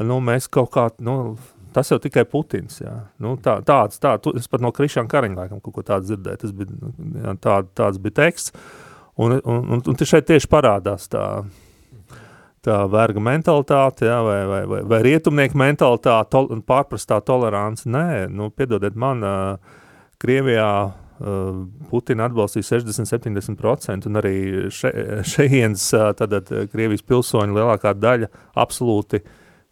[0.00, 1.36] nu, mēs kaut kā, nu,
[1.76, 2.94] tas jau tikai Putins, jā.
[3.22, 6.40] Nu, tā, tāds, tā, tu, es pat no Krišāna Kariņa laikam kaut ko tādu dzirdēju,
[6.44, 6.94] tas bija, nu,
[7.26, 8.56] jā, tā, tāds bija teksts,
[9.14, 11.26] Un, un, un, un šeit tieši parādās tā,
[12.64, 17.84] tā verga mentalitāte, jā, vai, vai, vai, vai rietumnieku mentalitāte, tol, pārprastā tolerance.
[17.84, 19.82] Nē, nu, piedodiet man, uh,
[20.22, 21.58] Krievijā uh,
[21.90, 24.36] Putina atbalstīja 60-70%, un arī
[24.72, 24.94] še,
[25.34, 28.30] šejiens, uh, Krievijas pilsoņu lielākā daļa
[28.64, 29.20] absolūti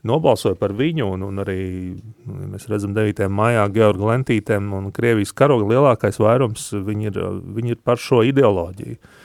[0.04, 1.62] nobalsoja par viņu, un, un arī
[1.96, 3.24] nu, mēs redzam 9.
[3.32, 7.18] maijā Georga Lentītēm un Krievijas karoga lielākais vairums, viņi ir,
[7.56, 9.00] viņi ir par šo ideoloģiju.
[9.00, 9.16] Uh,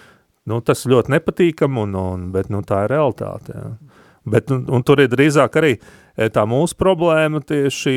[0.49, 3.55] Nu, tas ļoti nepatīkam, un, un, bet nu, tā ir realitāte.
[3.55, 3.95] Jā.
[4.29, 7.95] Bet, un, un tur ir drīzāk arī e, tā mūsu problēma tieši,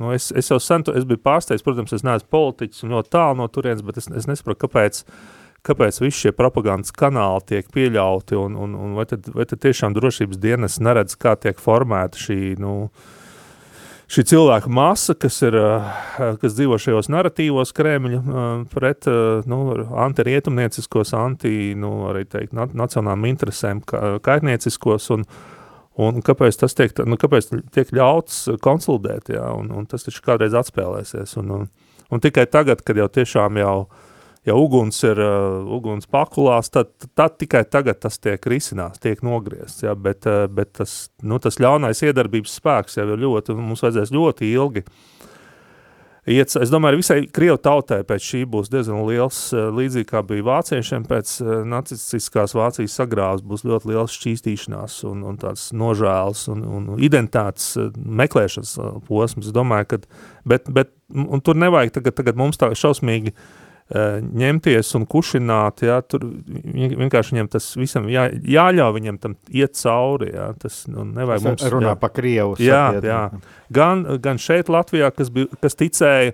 [0.00, 3.40] nu, es, es jau sen, es biju pārsteigts, protams, es neesmu politiķis un ļoti tālu
[3.40, 5.02] no turienes, bet es, es nesaprotu, kāpēc,
[5.64, 9.96] kāpēc visi šie propagandas kanāli tiek pieļauti, un, un, un vai, tad, vai tad tiešām
[9.96, 13.13] drošības dienas neredz, kā tiek formēta šī, nu, uh,
[14.14, 19.58] šī cilvēka masa, kas, ir, eh, kas dzīvo šajos narratīvos Kremļa eh, pret eh, nu,
[20.04, 25.26] antirietumnieciskos, anti, nu, arī teikt, nacionālām interesēm kaitnieciskos, un,
[26.00, 30.56] un kāpēc tas tiek, nu, kāpēc tiek ļauts konsolidēt, jā, un, un tas taču kādreiz
[30.58, 31.68] atspēlēsies, un, un,
[32.10, 34.03] un tikai tagad, kad jau tiešām jau uh,
[34.44, 39.84] ja uguns ir uh, uguns pakulās, tad, tad tikai tagad tas tiek risināts, tiek nogriezts,
[39.86, 44.12] ja, bet, uh, bet tas, nu, tas ļaunais iedarbības spēks jau ir ļoti, mums vajadzēs
[44.14, 44.84] ļoti ilgi
[46.28, 50.44] iet, es domāju, visai Krievu tautai pēc šī būs diezgan liels, uh, līdzīgi kā bija
[50.50, 51.38] vāciešiem pēc
[51.72, 58.76] nacistiskās Vācijas sagrāvas, būs ļoti liels šķīstīšanās un, un tāds nožēls un, un identitātes meklēšanas
[59.08, 60.04] posms, es domāju, ka,
[60.52, 60.96] bet, bet,
[61.44, 63.52] tur nevajag tagad, tagad mums tā šausmīgi uh,
[63.92, 70.30] ņemties un kušināt, jā, tur vienkārši viņam tas visam jā, jāļauj viņam tam iet cauri,
[70.32, 71.66] jā, tas nu, nevajag mums...
[71.74, 72.00] Runā jā.
[72.00, 72.56] pa Krievu.
[72.64, 73.22] Jā, sakiet, jā.
[73.76, 76.32] Gan, gan šeit Latvijā, kas, bija, kas ticēja,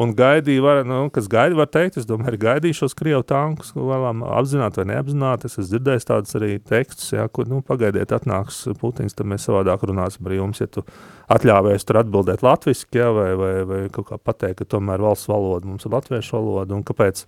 [0.00, 4.24] un gaidīja, var, nu, kas gaida, var teikt, es domāju, ir gaidījušos Krievu tankus, vēlām
[4.24, 9.16] apzināt vai neapzināt, es esmu dzirdējis tādus arī tekstus, jā, kur, nu, pagaidiet, atnāks Putins,
[9.18, 10.86] tad mēs savādāk runāsim ar jums, ja tu
[11.30, 15.68] atļāvēs tur atbildēt latviski, jā, vai, vai, vai kaut kā pateikt, ka tomēr valsts valoda
[15.70, 17.24] mums ir latviešu valoda, kāpēc,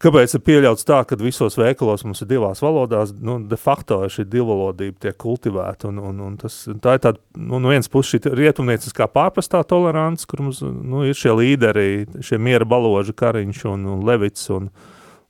[0.00, 4.24] Kāpēc ir pieļauts tā, ka visos veikalos mums ir divās valodās, nu, de facto šī
[4.32, 8.32] divvalodība tiek kultivēta, un, un, un tas, tā ir tāda, nu, no vienas puses šī
[8.38, 11.84] rietumnieciskā pārprastā tolerants, kur mums, nu, ir šie līderi,
[12.24, 14.70] šie miera baloži, Kariņš un, un Levits, un,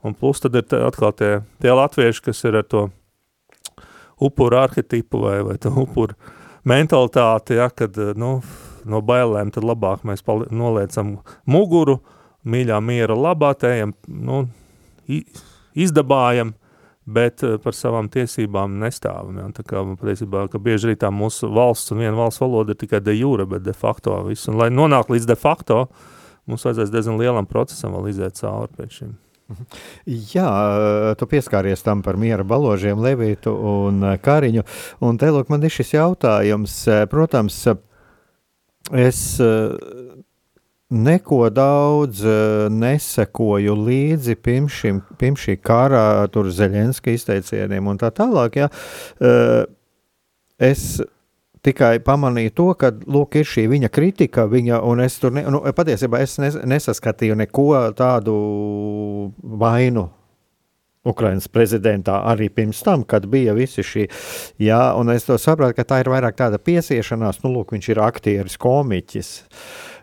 [0.07, 2.87] un plus tad ir atkal tie, tie latvieši, kas ir ar to
[4.23, 6.15] upuru arhetipu vai, vai upuru
[6.69, 8.39] mentalitāti, ja, kad, nu,
[8.89, 12.01] no bailēm tad labāk mēs noliecam muguru,
[12.45, 14.45] mīļā miera labā, tējam, nu,
[15.75, 16.55] izdabājam,
[17.11, 19.41] bet eh, par savām tiesībām nestāvam.
[19.41, 19.49] Ja?
[19.57, 23.03] Tā kā patiesībā, ka bieži arī tā mūsu valsts un viena valsts valoda ir tikai
[23.05, 24.49] de jure, bet de facto viss.
[24.51, 25.85] Un lai nonāk līdz de facto,
[26.51, 29.17] mums vajadzēs diezgan lielam procesam vēl iziet cauri pēc šim.
[30.35, 30.51] Jā,
[31.19, 34.65] tu pieskāries tam par miera baložiem, Levītu un eh, Kariņu.
[35.07, 36.77] Un te lūk, man ir šis jautājums.
[36.89, 37.63] Eh, protams,
[38.91, 39.21] es
[40.91, 42.25] neko daudz
[42.75, 48.59] nesekoju līdzi pirms, šim, pirms šī kara, tur Zelenska izteicieniem un tā tālāk.
[49.21, 49.69] Uh,
[50.59, 50.99] es
[51.67, 55.63] tikai pamanīju to, ka lūk, ir šī viņa kritika, viņa, un es tur ne, nu,
[55.77, 57.69] patiesībā es nes, nesaskatīju neko
[57.99, 58.39] tādu
[59.61, 60.09] vainu.
[61.01, 64.03] Ukraiņas prezidentā arī pirms tam, kad bija visi šī,
[64.61, 68.03] jā, un es to sapratu, ka tā ir vairāk tāda piesiešanās, nu, lūk, viņš ir
[68.05, 69.31] aktieris, komiķis.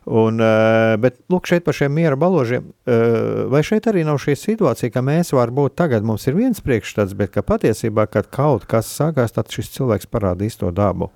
[0.08, 4.34] Un, eh, bet, lūk, šeit par šiem miera baložiem, eh, vai šeit arī nav šī
[4.40, 8.90] situācija, ka mēs varbūt tagad mums ir viens priekšstats, bet ka patiesībā, kad kaut kas
[8.90, 11.12] sākās, tad šis cilvēks parādīs to dabu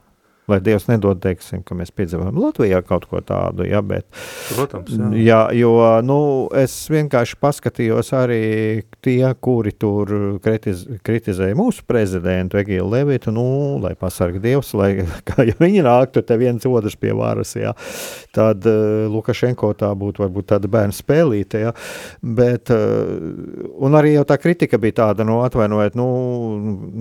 [0.50, 3.66] lai Dievs nedod, teiksim, ka mēs piedzīvojam Latvijā kaut ko tādu.
[3.68, 4.08] Ja, bet,
[4.56, 5.10] Protams, jā.
[5.22, 5.42] jā.
[5.62, 5.72] Jo
[6.06, 6.18] nu,
[6.58, 8.42] es vienkārši paskatījos arī
[9.06, 10.12] tie, kuri tur
[10.44, 13.46] kritiz, kritizēja mūsu prezidentu Egilu Levitu, nu,
[13.84, 14.92] lai pasargā Dievs, lai
[15.50, 17.74] ja viņi nāktu te viens otrs pie varas, jā,
[18.36, 21.76] tad uh, Lukašenko tā būtu varbūt tāda bērnu spēlīte, jā,
[22.22, 26.10] bet, uh, un arī jau tā kritika bija tāda, nu, atvainojiet, nu,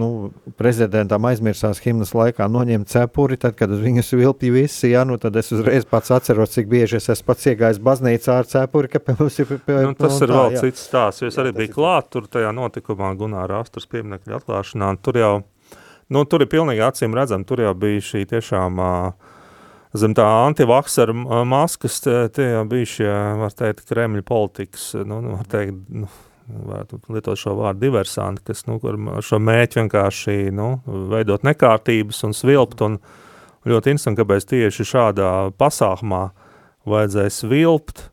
[0.00, 0.11] nu
[0.61, 5.50] prezidentam aizmirsās himnas laikā noņemt cepuri, tad, kad viņas vilpja visi, ja, nu, tad es
[5.55, 9.38] uzreiz pats atceros, cik bieži es esmu pats iegājis baznīcā ar cepuri, ka pie mums
[9.42, 10.62] ir pie, nu, tas ir tā, vēl jā.
[10.66, 15.20] cits stāsts, jo es arī biju klāt tur tajā notikumā Gunāra Astras pieminekļa atklāšanā, tur
[15.20, 15.35] jau,
[16.12, 19.31] nu, tur ir pilnīgi acīm redzam, tur jau bija šī tiešām uh,
[19.96, 25.48] zem tā antivaksaru maskas, tie jau bija šie, var teikt, Kremļa politikas, nu, nu var
[25.50, 26.11] teikt, nu,
[26.50, 28.81] varētu lietot šo vārdu diversanti, kas nu,
[29.22, 30.72] šo mēķi vienkārši nu,
[31.12, 33.18] veidot nekārtības un svilpt un, uh,
[33.68, 36.31] Ļoti interesanti, kāpēc tieši šādā pasākumā
[36.88, 38.07] vajadzēja svilpt.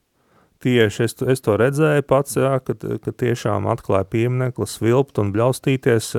[0.64, 6.16] Tieši es, es to redzēju pats, jā, kad, kad tiešām atklāja pieminekli, svilpt un bļaustīties.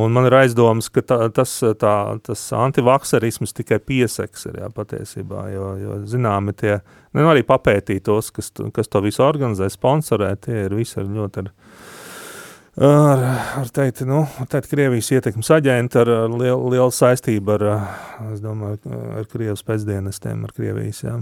[0.00, 1.94] Un man ir aizdoms, ka tā, tas, tā,
[2.26, 6.76] tas antivakserisms tikai pieseks ir jā, patiesībā, jo, jo zināmi tie,
[7.16, 11.42] nu arī papētīt tos, kas, kas to visu organizē, sponsorē, tie ir visi ar ļoti
[11.42, 11.50] ar,
[12.76, 13.24] ar,
[13.60, 17.66] ar teikt, nu, teikt, Krievijas ietekmes aģenti ar, ar lielu, lielu saistību ar,
[18.42, 18.80] domāju,
[19.18, 21.18] ar Krievijas pēcdienestiem, ar Krievijas, jā.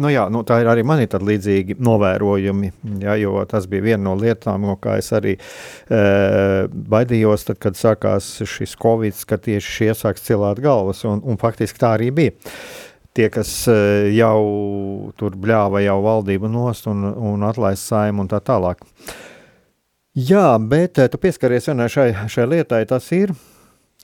[0.00, 2.68] Nu jā, nu tā ir arī man ir līdzīgi novērojumi,
[3.02, 6.02] ja, jo tas bija viena no lietām, no kā es arī e,
[6.70, 11.82] baidījos, tad, kad sākās šis covid, ka tieši šie sāks cilāt galvas, un, un faktiski
[11.82, 12.36] tā arī bija.
[13.18, 13.50] Tie, kas
[14.14, 18.86] jau tur bļāva jau valdību nost un, un atlaist saimu un tā tālāk.
[20.20, 23.30] Jā, bet eh, tu pieskaries vienai šai, šai lietai, tas ir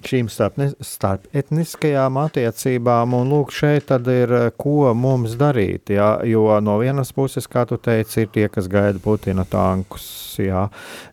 [0.06, 6.78] šīm starp, starp attiecībām, un lūk, šeit ir, eh, ko mums darīt, jā, jo no
[6.80, 10.06] vienas puses, kā tu teici, ir tie, kas gaida Putina tankus,
[10.38, 10.68] jā,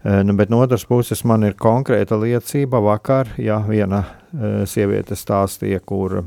[0.05, 4.05] eh, nu, bet no otras puses man ir konkrēta liecība vakar, jā, viena
[4.65, 6.23] sieviete stāstīja, kur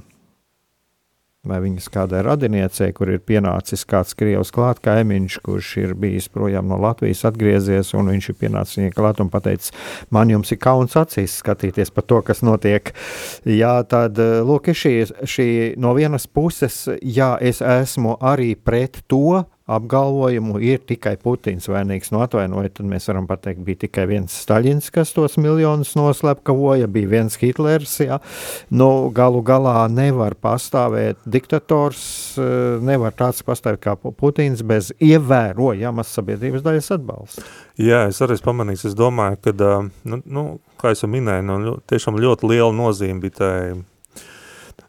[1.49, 6.69] vai viņas kādai radiniecei, kur ir pienācis kāds krievs klāt kaimiņš, kurš ir bijis projām
[6.71, 9.75] no Latvijas, atgriezies, un viņš ir pienācis viņai klāt un pateicis,
[10.15, 12.93] man jums ir kauns acīs skatīties par to, kas notiek.
[13.49, 14.95] Jā, tad, lūk, šī,
[15.27, 22.13] šī no vienas puses, jā, es esmu arī pret to, apgalvojumu ir tikai Putins vainīgs.
[22.15, 27.11] Nu, atvainojiet, tad mēs varam pateikt, bija tikai viens Staļins, kas tos miljonus noslepkavoja, bija
[27.17, 27.97] viens Hitlers.
[28.03, 28.21] Jā.
[28.71, 32.05] Nu, galu galā nevar pastāvēt diktators,
[32.39, 37.47] eh, nevar tāds pastāvēt kā Putins bez ievērojamas sabiedrības daļas atbalsta.
[37.77, 39.75] Jā, es arī pamanīju, es domāju, ka,
[40.05, 40.47] nu, nu,
[40.81, 43.57] kā jau minēju, nu, tiešām ļoti liela nozīme bija tai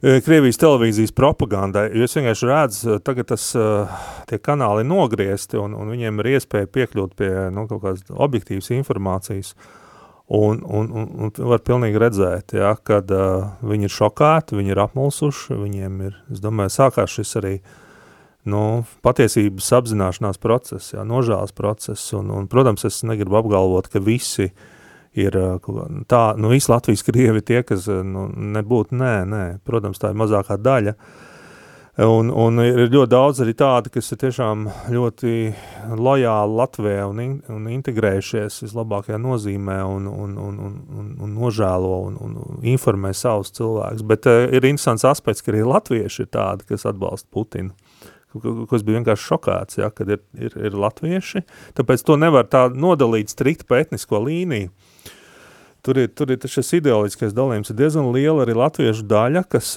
[0.02, 3.96] Krievijas televīzijas propagandai, jo es vienkārši redzu, eh, tagad tas, eh,
[4.30, 8.70] tie kanāli ir nogriezti un, un viņiem ir iespēja piekļūt pie nu, kaut kādas objektīvas
[8.78, 9.56] informācijas.
[10.28, 14.82] Un, un, un, un var pilnīgi redzēt, ja, kad uh, viņi ir šokēti, viņi ir
[14.84, 17.54] apmulsuši, viņiem ir, es domāju, sākās šis arī
[18.52, 24.50] nu, patiesības apzināšanās process, ja, nožēlas process, un, un, protams, es negribu apgalvot, ka visi
[24.50, 24.68] uh,
[25.18, 25.38] ir
[26.10, 28.28] tā, nu visi Latvijas krievi tie, kas nu,
[28.58, 30.98] nebūtu, nē, nē, protams, tā ir mazākā daļa.
[31.98, 35.32] Un, un ir ļoti daudz arī tādi, kas ir tiešām ļoti
[35.98, 41.96] lojāli Latvijā un, in, un integrējušies vislabākajā nozīmē un, un, un, un, un, un nožēlo
[42.12, 44.06] un, un informē savus cilvēkus.
[44.14, 47.74] Bet uh, ir interesants aspekts, ka arī latvieši ir tādi, kas atbalsta Putinu
[48.42, 51.44] kas bija vienkārši šokāts, ja, kad ir, ir, ir latvieši.
[51.78, 54.74] Tāpēc to nevar tā nodalīt strikt pa etnisko līniju.
[55.88, 59.70] Tur ir, tur ir šis ideoloģiskais dalījums, ir diezgan liela arī latviešu daļa, kas,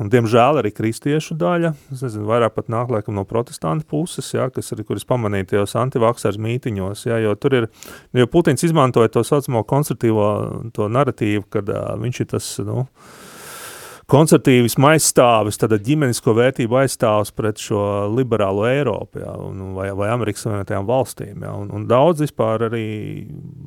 [0.00, 4.46] un diemžēl arī kristiešu daļa, es nezinu, vairāk pat nāk laikam no protestantu puses, ja,
[4.54, 7.68] kas arī, kuras pamanīja tajos antivaksers mītiņos, ja, jo tur ir,
[8.16, 10.30] jo Putins izmantoja to saucamo konstruktīvo
[10.72, 13.21] to naratīvu, kad uh, viņš ir tas, nu, uh,
[14.12, 17.80] konservatīvismu aizstāvis, tad ģimenisko vērtību aizstāvis pret šo
[18.12, 21.46] liberālo Eiropu jā, un, vai, vai Amerikas Savienotajām valstīm.
[21.46, 22.84] Jā, un, un daudz vispār arī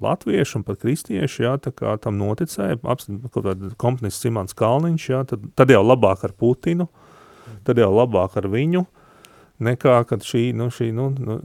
[0.04, 1.56] latviešu un pat kristieši jā,
[2.04, 2.78] tam noticēja.
[3.34, 6.90] Kāda komponists Simons Kalniņš, jā, tad, tad jau labāk ar Putinu,
[7.66, 8.86] tad jau labāk ar viņu,
[9.66, 11.40] nekā šī, nu, šī, nu, nu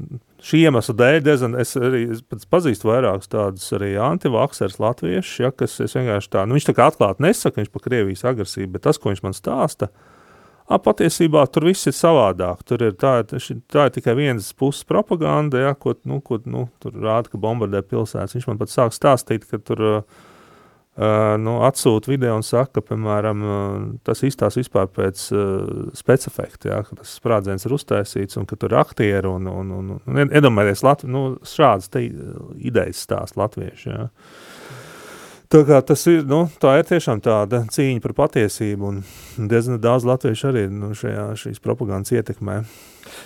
[0.44, 5.78] šī iemesla dēļ diezgan, es arī es pazīstu vairākus tādus arī antivaksers latviešus, ja, kas
[5.82, 9.12] vienkārši tā, nu viņš tā kā atklāt nesaka, viņš pa Krievijas agresību, bet tas, ko
[9.12, 9.90] viņš man stāsta,
[10.70, 15.64] a, patiesībā tur viss ir savādāk, tur ir tā, tā ir tikai vienas puses propaganda,
[15.66, 19.48] ja, ko, nu, ko, nu, tur rāda, ka bombardē pilsētas, viņš man pat sāk stāstīt,
[19.50, 20.28] ka tur, uh,
[20.98, 26.66] Uh, nu, atsūta video un saka, ka, piemēram, uh, tas izstāsta vispār pēc uh, specifekta,
[26.72, 30.20] ja, ka tas sprādziens ir uztaisīts un ka tur ir aktieri un, un, un, un
[30.26, 32.02] iedomājieties, Latvi, nu, šādas te
[32.58, 33.86] idejas stāst latvieši.
[33.94, 34.08] Ja.
[35.50, 40.46] Tā, tas ir, nu, tā ir tiešām tāda cīņa par patiesību, un diezgan daudz latviešu
[40.46, 42.60] arī nu, šajā, šīs propagandas ietekmē.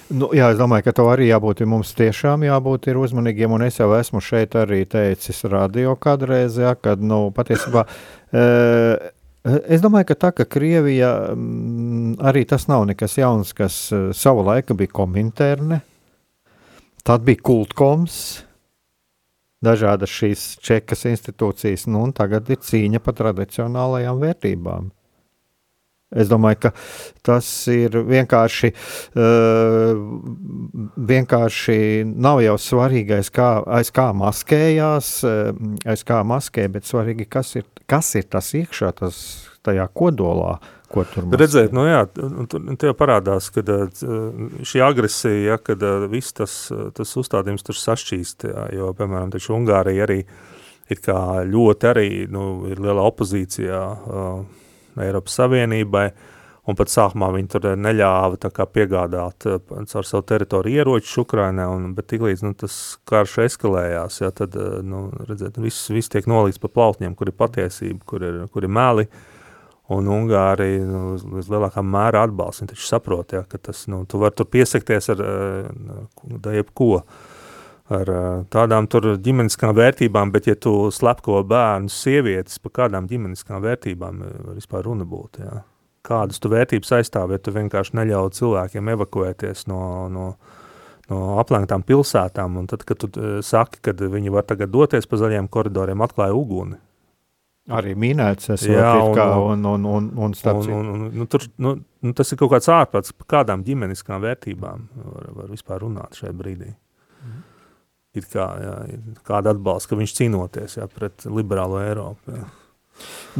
[0.08, 3.90] Nu, jā, es domāju, ka to arī jābūt mums tiešām jābūt uzmanīgiem, un es jau
[3.98, 7.84] esmu šeit arī teicis radio kādreiz, ja, kad, nu, patiesībā,
[8.40, 8.46] e,
[9.76, 14.48] es domāju, ka tā, ka Krievija m, arī tas nav nekas jauns, kas e, savu
[14.48, 15.82] laiku bija kominterne,
[17.04, 18.16] tad bija kultkoms,
[19.64, 24.92] dažādas šīs čekas institūcijas, nu, un tagad ir cīņa par tradicionālajām vērtībām.
[26.14, 26.70] Es domāju, ka
[27.27, 28.70] tas ir vienkārši,
[29.18, 29.98] uh,
[31.11, 33.48] vienkārši nav jau svarīgais, kā,
[33.81, 38.92] aiz kā maskējās, uh, aiz kā maskē, bet svarīgi, kas ir, kas ir tas iekšā,
[39.00, 39.18] tas
[39.66, 40.59] tajā kodolā,
[40.92, 41.75] ko tur mēs redzēt.
[41.77, 46.59] Nu, jā, un, un jau parādās, ka šī agresija, ja, kad viss tas,
[46.97, 50.20] tas uzstādījums tur sašķīst, jā, jo, piemēram, taču Ungārija arī
[50.92, 51.18] ir kā
[51.49, 54.40] ļoti arī, nu, ir liela opozīcijā uh,
[55.01, 56.05] Eiropas Savienībai,
[56.68, 61.70] un pat sākumā viņi tur neļāva tā kā piegādāt uh, caur savu teritoriju ieročus Ukrainā,
[61.73, 66.61] un, bet tiklīdz nu, tas karš eskalējās, ja, tad, nu, redzēt, viss, viss tiek nolīdz
[66.61, 69.31] pa plautņiem, kur ir patiesība, kur ir, kur ir meli, uh,
[69.92, 72.70] Un Ungārija nu, līdz lielākā mērā atbalsta.
[72.70, 77.03] Taču saprot, ja, ka tas, nu, tu vari tur piesakties ar uh, jebko,
[77.92, 78.11] ar
[78.53, 84.57] tādām tur ģimeniskām vērtībām, bet ja tu slepko bērnu sievietes, pa kādām ģimeniskām vērtībām var
[84.57, 85.61] vispār runa būt, ja.
[86.05, 89.79] Kādas tu vērtības aizstāv, ja tu vienkārši neļauj cilvēkiem evakuēties no,
[90.12, 90.25] no,
[91.09, 95.20] no aplenktām pilsētām, un tad, kad tu uh, saki, kad viņi var tagad doties pa
[95.20, 96.81] zaļiem koridoriem, atklāja uguni,
[97.72, 98.66] Arī minēts, es
[100.68, 101.70] un, un nu, tur, nu,
[102.05, 106.35] nu, tas ir kaut kāds ārprāts, par kādām ģimeniskām vērtībām var, var vispār runāt šajā
[106.37, 106.68] brīdī.
[107.24, 107.38] Mm.
[108.20, 112.37] Ir kā, jā, ir kāda atbalsta, ka viņš cīnoties jā, pret liberālo Eiropu.
[112.37, 112.44] Jā.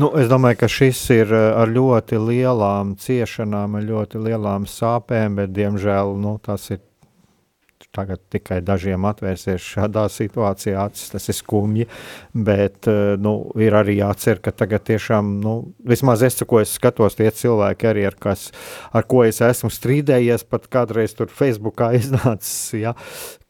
[0.01, 5.37] Nu, es domāju, ka šis ir eh, ar ļoti lielām ciešanām, ar ļoti lielām sāpēm,
[5.43, 6.81] bet, diemžēl, nu, tas ir
[7.95, 11.87] tagad tikai dažiem atvērsies šādā situācijā, acis, tas ir skumji,
[12.35, 15.55] bet eh, nu, ir arī jācer, ka tagad tiešām, nu,
[15.87, 18.49] vismaz es, ko es skatos, tie cilvēki arī, ar, kas,
[18.93, 22.95] ar ko es esmu strīdējies, pat kādreiz tur Facebookā iznācis, ja,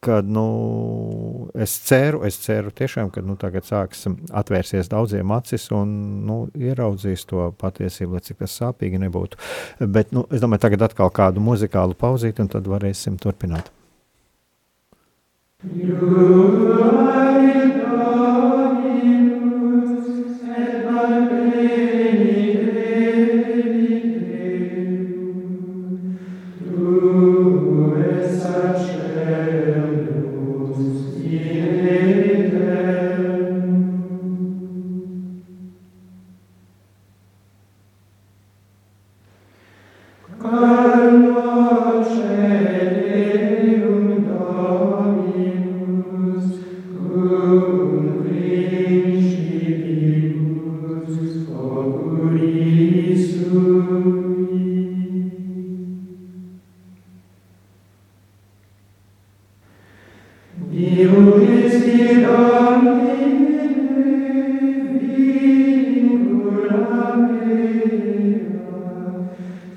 [0.05, 5.95] kad, nu, es ceru, es ceru tiešām, ka, nu, tagad sāks atvērsies daudziem acis un,
[6.27, 9.41] nu, ieraudzīs to patiesību, cik tas sāpīgi nebūtu.
[9.81, 13.73] Bet, nu, es domāju, tagad atkal kādu muzikālu pauzīt un tad varēsim turpināt.
[15.73, 19.34] Iudae Domine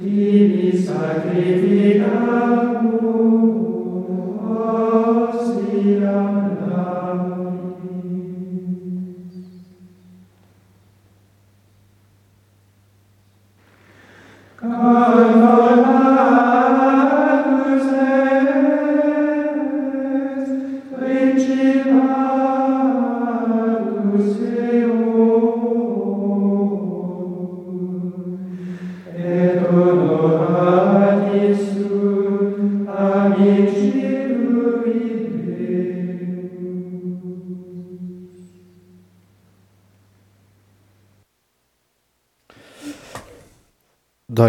[0.09, 3.68] Divi sacrificamur.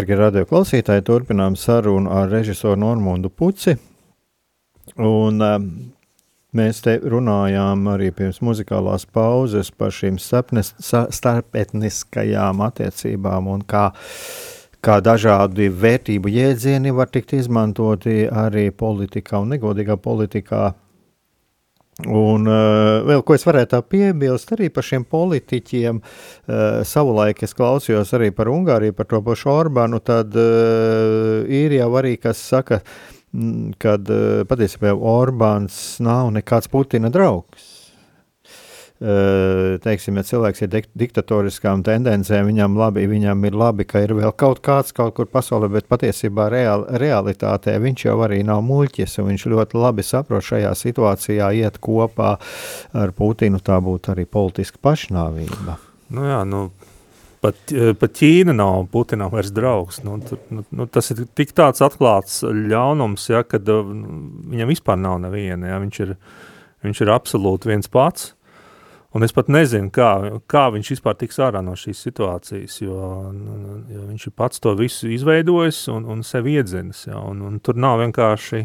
[0.00, 3.76] Darbie radioklausītāji, turpinām sarunu ar režisoru Normundu Puci.
[4.96, 5.92] Un, um,
[6.56, 13.92] mēs te runājām arī pirms muzikālās pauzes par šīm starpetniskajām attiecībām un kā,
[14.80, 20.79] kā dažādi vērtību jēdzieni var tikt izmantoti arī politikā un negodīgā politikā
[22.08, 26.00] Un uh, vēl ko es varētu piebilst arī par šiem politiķiem.
[26.00, 30.00] Uh, savulaik es klausījos arī par Ungāriju, par to pašu Orbānu.
[30.04, 32.80] Tad uh, ir jau arī kas saka,
[33.82, 37.69] kad uh, patiesībā Orbāns nav nekāds Putina draugs
[39.00, 44.60] teiksim, ja cilvēks ir diktatoriskām tendencēm, viņam, labi, viņam ir labi, ka ir vēl kaut
[44.64, 49.80] kāds kaut kur pasaulē, bet patiesībā real, realitātē viņš jau arī nav muļķis, viņš ļoti
[49.80, 52.34] labi saprot šajā situācijā iet kopā
[52.92, 55.78] ar Putinu, tā būtu arī politiska pašnāvība.
[56.12, 56.66] Nu jā, nu,
[57.40, 60.02] pat, pat Ķīna nav Putinam vairs draugs.
[60.04, 65.20] Nu, tu, nu, nu, tas ir tik tāds atklāts ļaunums, ja, kad viņam vispār nav
[65.24, 65.72] neviena.
[65.72, 66.14] Ja, viņš, ir,
[66.84, 68.34] viņš ir absolūti viens pats.
[69.10, 70.08] Un es pat nezinu, kā,
[70.46, 72.98] kā viņš vispār tiks ārā no šīs situācijas, jo,
[73.34, 77.08] nu, nu, jo viņš ir pats to visu izveidojis un, un sev iedzinis.
[77.08, 78.62] Ja, un, un tur nav vienkārši,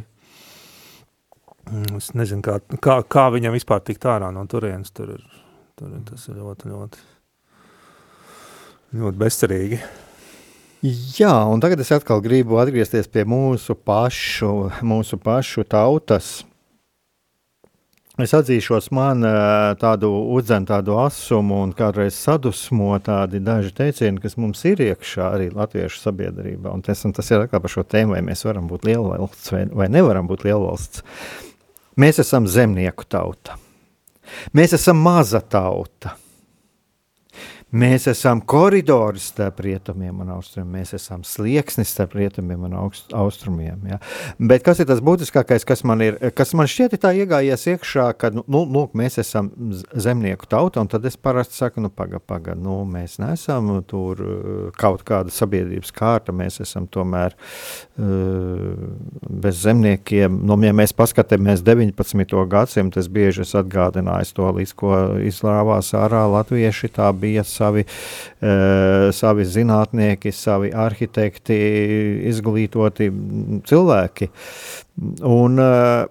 [1.65, 4.93] mm, es nezinu, kā, kā, kā viņam vispār tikt ārā no turienes.
[4.93, 5.25] Tur ir,
[5.81, 7.05] tur ir, tas ir ļoti, ļoti,
[9.01, 9.83] ļoti bezcerīgi.
[11.17, 14.51] Jā, un tagad es atkal gribu atgriezties pie mūsu pašu,
[14.85, 16.43] mūsu pašu tautas
[18.15, 19.25] Es atzīšos, man
[19.75, 20.07] tādu
[20.37, 25.99] uzdzen tādu asumu un kādreiz sadusmo tādi daži teicieni, kas mums ir iekšā arī latviešu
[25.99, 26.71] sabiedrībā.
[26.71, 29.65] Un tas, un tas ir atkal par šo tēmu, vai mēs varam būt lielvalsts vai,
[29.67, 31.03] vai nevaram būt lielvalsts.
[31.99, 33.59] Mēs esam zemnieku tauta.
[34.55, 36.15] Mēs esam maza tauta.
[37.75, 43.81] Mēs esam koridors starp rietumiem un austrumiem, mēs esam slieksnis starp rietumiem un augst, austrumiem.
[43.89, 43.97] Ja.
[44.39, 48.29] Bet kas ir tas būtiskākais, kas man, ir, kas man šķiet tā iegājies iekšā, ka
[48.31, 49.49] nu, nu, lūk, mēs esam
[49.91, 54.69] zemnieku tauta, un tad es parasti saku, nu, paga, paga, nu, mēs neesam tur uh,
[54.79, 58.71] kaut kāda sabiedrības kārta, mēs esam tomēr uh,
[59.27, 60.39] bez zemniekiem.
[60.47, 62.39] Nu, ja mēs paskatāmies 19.
[62.55, 64.95] gadsimtu, es bieži esmu atgādinājis to, līdz ko
[65.27, 71.57] izrāvās ārā latvieši, tā bija savi, uh, savi zinātnieki, savi arhitekti,
[72.31, 73.09] izglītoti
[73.65, 74.29] cilvēki.
[75.25, 76.05] Un, uh,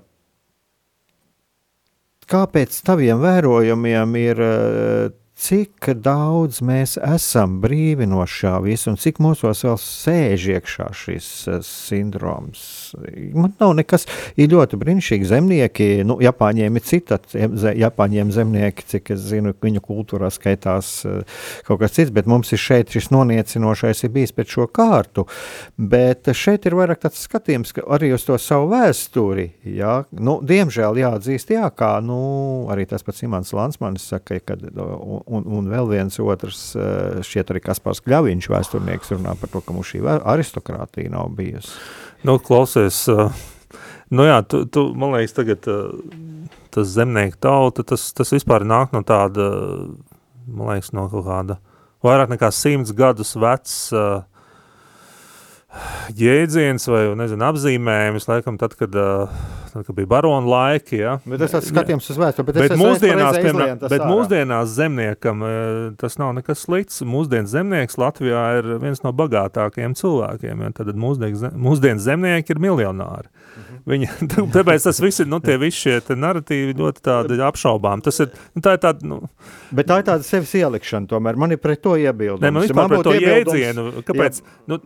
[2.31, 9.19] kāpēc taviem vērojumiem ir uh, cik daudz mēs esam brīvi no šā visa un cik
[9.23, 12.95] mūsos vēl sēž iekšā šis uh, sindroms.
[13.35, 14.07] Man nav nekas,
[14.39, 20.31] ir ļoti brīnišķīgi zemnieki, nu, Japāņiem ir cita, Japāņiem zemnieki, cik es zinu, viņu kultūrā
[20.35, 24.69] skaitās uh, kaut kas cits, bet mums ir šeit šis noniecinošais ir bijis pēc šo
[24.71, 25.27] kārtu,
[25.77, 31.53] bet šeit ir vairāk tāds skatījums arī uz to savu vēsturi, jā, nu, diemžēl jāatzīst,
[31.59, 32.23] jā, kā, nu,
[32.71, 34.63] arī tas pats Imants Lansmanis saka, kad,
[35.27, 39.77] un, un vēl viens otrs, eh, šķiet arī Kaspars Kļaviņš, vēsturnieks, runā par to, ka
[39.77, 41.75] mums šī aristokrātija nav bijusi.
[42.25, 43.45] Nu, klausies, eh,
[44.15, 48.95] nu jā, tu, tu man liekas, tagad eh, tas zemnieku tauta, tas, tas vispār nāk
[48.97, 49.49] no tāda,
[50.47, 51.61] man liekas, no kaut kāda
[52.05, 54.25] vairāk nekā simts gadus vecs uh,
[56.19, 61.17] jēdziens vai, nezinu, apzīmējums, laikam, tad, kad, tad, kad bija barona laiki, ja.
[61.27, 65.47] Bet tas tāds skatījums uz vēsturi, bet, bet mūsdienās, piemēram, bet mūsdienās zemniekam
[66.01, 67.03] tas nav nekas slikts.
[67.09, 70.75] Mūsdienas zemnieks Latvijā ir viens no bagātākajiem cilvēkiem, ja.
[70.79, 73.31] tad mūsdienas zemnieki ir miljonāri.
[73.85, 74.09] Viņa,
[74.55, 78.01] tāpēc tas viss ir, nu, tie visi šie narratīvi ļoti tādi apšaubām.
[78.05, 79.21] Tas ir, nu, tā ir tāda, nu.
[79.77, 81.39] Bet tā ir tāda sevis ielikšana tomēr.
[81.41, 82.45] Man ir pret to iebildums.
[82.45, 83.87] Ne, man vispār man pret to iedzienu.
[84.09, 84.41] Kāpēc?
[84.41, 84.57] Jā.
[84.73, 84.81] Nu,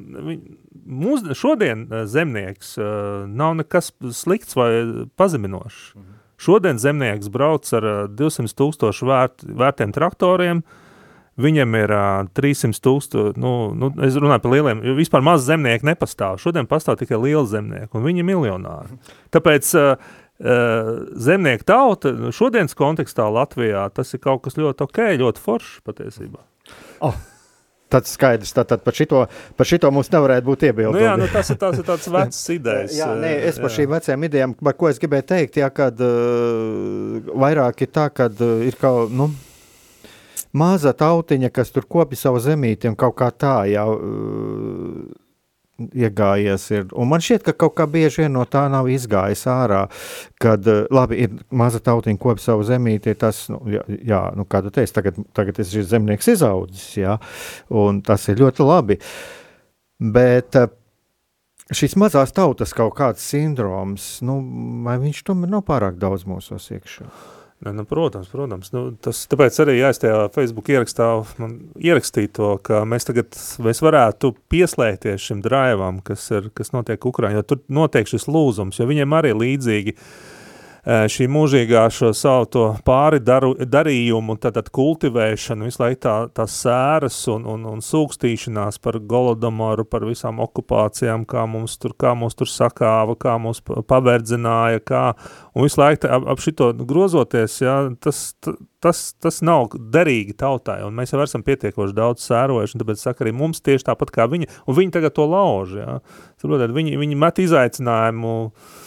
[1.05, 4.71] mūs, šodien eh, zemnieks uh, nav nekas slikts vai
[5.21, 5.83] pazeminošs.
[5.95, 6.15] Mhm.
[6.39, 10.61] Šodien zemnieks brauc ar 200 tūkstošu vērt, vērtiem traktoriem,
[11.39, 15.87] Viņam ir uh, 300 tūkstoši, nu, nu, es runāju par lieliem, jo vispār maz zemnieku
[15.87, 16.41] nepastāv.
[16.43, 18.99] Šodien pastāv tikai lieli zemnieki, un viņi ir miljonāri.
[19.35, 20.11] Tāpēc uh,
[20.43, 26.43] uh, zemnieku tauta šodienas kontekstā Latvijā tas ir kaut kas ļoti ok, ļoti foršs patiesībā.
[27.07, 27.19] Oh.
[27.89, 29.23] Tad skaidrs, tad, tad par, šito,
[29.57, 30.99] par šito mums nevarētu būt iebildumi.
[30.99, 32.99] Nu jā, nu tas ir, tas ir tāds vecs idejas.
[32.99, 37.31] jā, nē, es par šīm vecajām idejām, par ko es gribēju teikt, jā, kad uh,
[37.33, 39.31] vairāk ir tā, kad uh, ir kaut, nu,
[40.53, 45.09] maza tautiņa, kas tur kopja savu zemīti un kaut kā tā jau uh,
[45.79, 46.65] iegājies.
[46.75, 46.87] Ir.
[46.99, 49.85] Un man šķiet, ka kaut kā bieži vien no tā nav izgājis ārā,
[50.43, 54.63] kad uh, labi, ir maza tautiņa kopja savu zemīti, tas, nu, jā, jā nu, kā
[54.65, 57.19] tu teici, tagad, tagad ir šis zemnieks izaudzis, jā,
[57.71, 58.99] un tas ir ļoti labi.
[59.99, 60.71] Bet uh,
[61.75, 64.41] šis mazās tautas kaut kāds sindroms, nu,
[64.87, 67.11] vai viņš tomēr nav pārāk daudz mūsos iekšā?
[67.67, 68.71] Ne, nu, protams, protams.
[68.71, 71.09] Nu, tas, tāpēc arī es tajā Facebook ierakstā
[71.83, 73.35] ierakstīju to, ka mēs tagad
[73.67, 78.87] mēs varētu pieslēgties šim draivam, kas, ir, kas notiek Ukraiņā, tur notiek šis lūzums, jo
[78.87, 80.38] viņiem arī līdzīgi uh,
[80.89, 87.45] šī mūžīgā šo savu pāri daru, darījumu, tātad kultivēšanu, visu laiku tā, tās sēras un,
[87.51, 93.19] un, un sūkstīšanās par golodomoru, par visām okupācijām, kā mums tur, kā mums tur sakāva,
[93.21, 93.61] kā mums
[93.91, 95.05] paverdzināja, kā,
[95.53, 98.25] un visu laiku ap, ap šito grozoties, jā, tas,
[98.81, 103.27] tas, tas nav derīgi tautai, un mēs jau esam pietiekoši daudz sērojuši, un tāpēc saka
[103.27, 106.03] arī mums tieši tāpat kā viņi, un viņi tagad to lauž, jā.
[106.41, 108.85] Saprotiet, viņi, viņi met izaicinājumu, uh,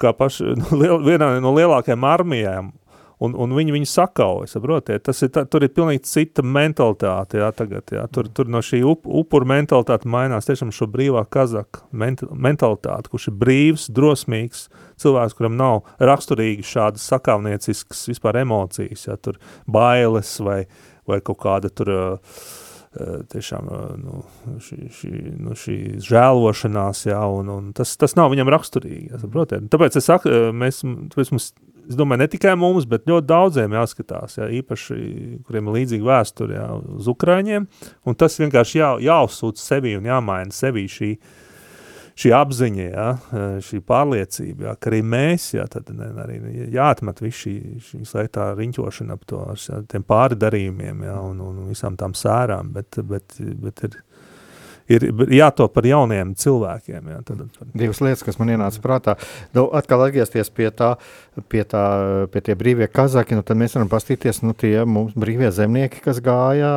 [0.00, 2.70] kā paši, nu, liel, vienā no lielākajām armijām,
[3.24, 7.48] un, un viņi viņu sakauja, saprotiet, tas ir, tā, tur ir pilnīgi cita mentalitāte, jā,
[7.56, 13.10] tagad, jā, tur, tur no šī up, upuru mentalitāte mainās tiešām šo brīvā kazaka mentalitāte,
[13.10, 14.68] kurš ir brīvs, drosmīgs,
[15.02, 20.62] cilvēks, kuram nav raksturīgi šādas sakāvnieciskas vispār emocijas, jā, tur bailes vai,
[21.08, 22.40] vai kaut kāda tur uh,
[23.32, 23.70] tiešām
[24.02, 24.20] nu,
[24.64, 25.12] šī, šī,
[25.44, 29.66] nu, šī žēlošanās, jā, un, un tas, tas nav viņam raksturīgi, jā, saprotiet.
[29.72, 31.50] Tāpēc es saku, mēs, tāpēc mums,
[31.88, 35.00] es domāju, ne tikai mums, bet ļoti daudziem jāskatās, jā, īpaši,
[35.48, 37.68] kuriem ir līdzīga vēsture, jā, uz Ukraiņiem,
[38.04, 41.44] un tas vienkārši jā, jāuzsūt sevi un jāmaina sevi šī, uh,
[42.18, 43.06] šī apziņa, ja,
[43.64, 46.38] šī pārliecība, ja, ka arī mēs, ja, tad arī
[46.74, 47.54] jāatmet visu šī,
[47.88, 52.98] šī slēgtā riņķošana ap to, ar tiem pārdarījumiem, ja, un, un visām tām sērām, bet,
[53.06, 54.00] bet, bet ir,
[54.92, 57.10] ir jātop par jauniem cilvēkiem.
[57.12, 57.70] Jā, tad, tad.
[57.76, 59.14] Divas lietas, kas man ienāca prātā.
[59.56, 60.94] Nu, atkal atgriezties pie tā,
[61.52, 61.84] pie, tā,
[62.32, 66.22] pie tie brīvie kazaki, nu, tad mēs varam pastīties, nu, tie mums brīvie zemnieki, kas
[66.24, 66.72] gāja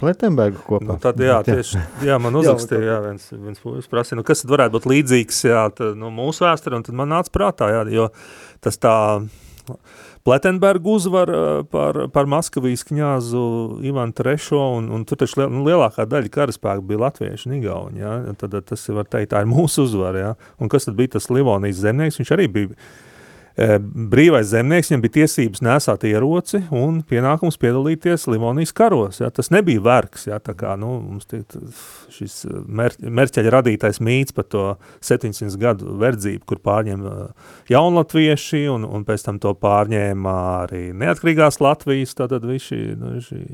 [0.00, 0.92] Pletenbergu kopā.
[0.92, 4.78] Nu, tad, jā, tieši, jā, man uzrakstīja, jā, viens, viens prasīja, nu, kas tad varētu
[4.78, 8.10] būt līdzīgs, jā, tad, nu, mūsu vēsture, un tad man nāca prātā, jā, jo
[8.64, 8.96] tas tā,
[10.24, 11.28] Pletenberga uzvar
[11.68, 13.40] par, par Maskavijas kņāzu
[13.84, 18.00] Ivanu III, un, un tur taču liel, nu, lielākā daļa karaspēka bija latvieši un igauni,
[18.00, 18.14] ja?
[18.40, 20.30] tad tas var teikt, tā ir mūsu uzvara, ja?
[20.56, 22.78] un kas tad bija tas Livonijas zemnieks, viņš arī bija
[23.54, 29.20] brīvais zemnieks, viņam bija tiesības nesāt ieroci un pienākums piedalīties Livonijas karos.
[29.22, 29.30] Ja.
[29.30, 31.54] Tas nebija vergs, ja, tā kā, nu, mums tiek
[32.14, 34.64] šis mer, merķeļa radītais mīts par to
[35.06, 37.06] 700 gadu verdzību, kur pārņem
[37.70, 40.34] jaunatvieši un, un pēc tam to pārņēma
[40.64, 43.44] arī neatkarīgās Latvijas, tātad visi, nu, šī,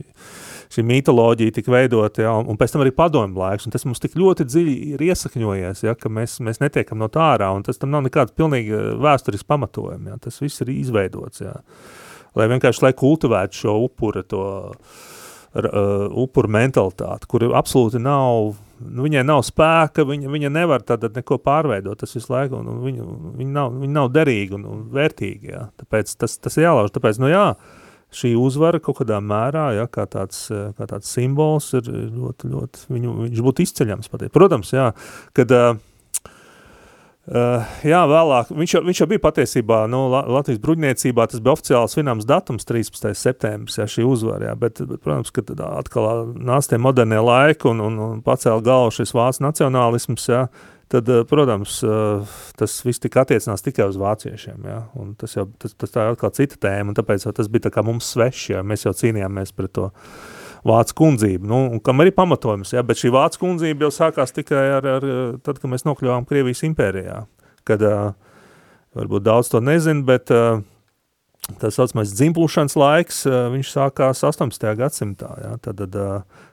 [0.70, 4.14] šī mitoloģija tika veidota, ja, un pēc tam arī padomju laiks, un tas mums tik
[4.18, 7.90] ļoti dziļi ir iesakņojies, ja, ka mēs, mēs netiekam no tā ārā, un tas tam
[7.94, 11.56] nav nekāds pilnīgi vēsturisks pamatojumi, ja, tas viss ir izveidots, ja.
[12.38, 19.26] lai vienkārši, lai kultivētu šo upura, to uh, upura mentalitāti, kur absolūti nav, nu, viņai
[19.26, 23.10] nav spēka, viņa, viņa nevar tad neko pārveidot, tas visu laiku, un, un viņa,
[23.42, 25.66] viņa, nav, viņa nav derīga un, un vērtīga, ja.
[25.82, 27.46] tāpēc tas, tas jālauž, tāpēc, nu jā,
[28.14, 33.14] šī uzvara kaut kādā mērā, ja, kā, tāds, kā tāds simbols, ir ļoti, ļoti, viņu,
[33.26, 34.11] viņš būtu izceļams.
[34.11, 34.32] Patiet.
[34.34, 34.90] Protams, jā,
[35.36, 35.78] kad uh,
[37.86, 38.50] jā, vēlāk.
[38.56, 41.28] Viņš jau, viņš jau bija patiesībā nu, Latvijas bruņniecībā.
[41.30, 43.12] Tas bija oficiāls zināms datums, 13.
[43.18, 44.50] septembris, ja šī uzvara.
[44.50, 48.96] Jā, bet, bet, protams, ka atkal nāca tie modernie laiki un, un, un pacēla galvu
[48.98, 50.28] šis vācu nacionālisms.
[50.32, 50.46] Jā,
[50.91, 52.26] tad, eh, protams, eh,
[52.59, 54.64] tas viss tika attiecināts tikai uz vāciešiem.
[54.66, 54.80] Ja?
[54.99, 58.11] Un tas, jau, tas, tas tā ir atkal cita tēma, un tāpēc tas bija mums
[58.11, 59.91] svešs, ja mēs jau cīnījāmies pret to
[60.66, 62.82] vācu kundzību, nu, kam arī pamatojums, ja?
[62.82, 65.07] bet šī vācu kundzība jau sākās tikai ar, ar
[65.41, 67.22] tad, kad mēs nokļuvām Krievijas impērijā,
[67.64, 68.11] kad uh,
[68.99, 73.22] varbūt daudz to nezin, bet tas saucamais dzimplušanas laiks,
[73.55, 74.68] viņš sākās 18.
[74.76, 75.55] gadsimtā, ja?
[75.64, 75.97] tad,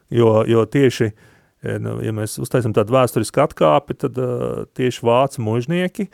[0.08, 1.28] jo, jo tieši uh,
[1.66, 6.08] ja mēs uztaisam tādu vēsturisku atkāpi, tad uh, tieši vācu mužnieki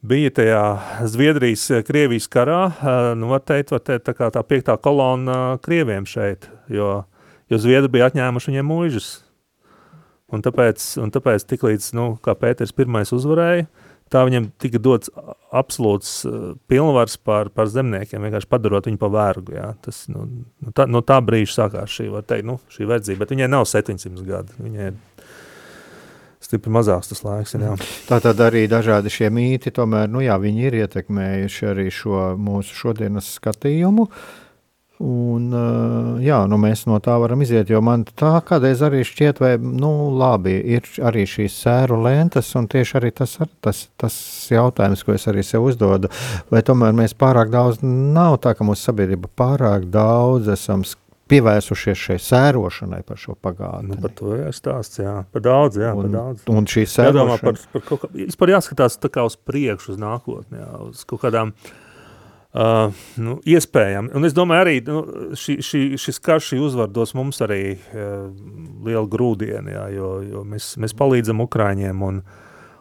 [0.00, 0.62] bija tajā
[1.10, 7.02] Zviedrijas, Krievijas karā, uh, nu, var teikt, tā kā tā piektā kolona Krieviem šeit, jo,
[7.50, 9.10] jo Zviedri bija atņēmuši viņiem mužus.
[10.30, 13.66] Un tāpēc, un tāpēc tik līdz, nu, kā Pēters pirmais uzvarēja,
[14.10, 15.12] tā viņam tika dots
[15.54, 16.14] absolūts
[16.70, 19.54] pilnvars par, par zemniekiem, vienkārši padarot viņu par vergu.
[19.58, 19.70] Jā.
[19.84, 23.50] Tas, nu, nu, tā, no tā brīža sākās šī, teikt, nu, šī verdzība, bet viņai
[23.52, 24.58] nav 700 gadi.
[24.60, 24.90] Viņai
[26.40, 27.54] stipri mazāks tas laiks.
[27.54, 27.76] Jā.
[28.08, 32.78] Tā tad arī dažādi šie mīti, tomēr, nu jā, viņi ir ietekmējuši arī šo mūsu
[32.82, 34.08] šodienas skatījumu.
[34.10, 34.38] Uh,
[35.00, 35.46] Un,
[36.20, 40.10] jā, nu mēs no tā varam iziet, jo man tā kādreiz arī šķiet, vai nu,
[40.12, 44.18] labi, ir arī šīs sēru lentes, un tieši arī tas, tas, tas
[44.52, 46.12] jautājums, ko es arī sev uzdodu,
[46.52, 50.84] vai tomēr mēs pārāk daudz, nav tā, ka mūsu sabiedrība pārāk daudz esam
[51.32, 53.94] pievērsušies šai sērošanai par šo pagātni.
[53.94, 56.48] Nu, par to ir stāsts, jā, par daudz, jā, un, par daudz.
[56.52, 57.14] Un šī sērošana.
[57.14, 61.08] Jādomā par, par kaut kā, vispār jāskatās tā kā uz priekšu, uz nākotni, jā, uz
[61.08, 61.79] kaut kādām, uh,
[62.50, 62.90] Uh,
[63.22, 64.10] nu, iespējami.
[64.18, 65.00] Un es domāju, arī nu,
[65.38, 68.24] šī, šī, šis karš, šī uzvara dos mums arī uh,
[68.82, 72.18] lielu grūdienu, jā, jo, jo mēs, mēs palīdzam Ukraiņiem un,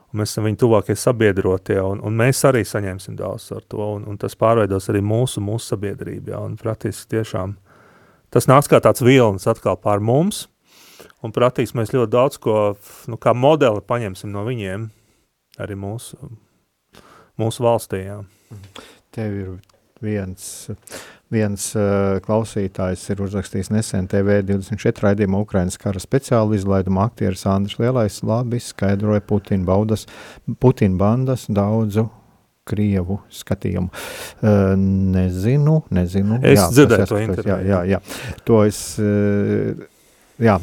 [0.09, 4.09] un mēs esam viņu tuvākie sabiedrotie, un, un mēs arī saņemsim daudz ar to, un,
[4.09, 7.59] un tas pārveidos arī mūsu, mūsu sabiedrību, jā, un praktiski tiešām
[8.33, 10.47] tas nāks kā tāds vilnis atkal pār mums,
[11.21, 12.59] un praktiski mēs ļoti daudz ko,
[13.05, 14.89] nu, kā modeli paņemsim no viņiem,
[15.61, 16.17] arī mūsu,
[17.37, 18.23] mūsu valstī, jā.
[18.49, 19.55] Mhm tev ir
[20.03, 20.43] viens,
[21.31, 28.21] viens uh, klausītājs ir uzrakstījis nesen TV24 raidījumā Ukrainas kara speciālu izlaidumu aktieris Andris Lielais
[28.23, 30.07] labi skaidroja Putina baudas,
[30.63, 32.07] Putina bandas daudzu
[32.69, 33.89] Krievu skatījumu.
[34.43, 36.39] Uh, nezinu, nezinu.
[36.45, 37.57] Es jā, dzirdēju to interviju.
[37.65, 38.39] Jā, jā, jā.
[38.47, 39.83] To es, uh,
[40.39, 40.59] jā,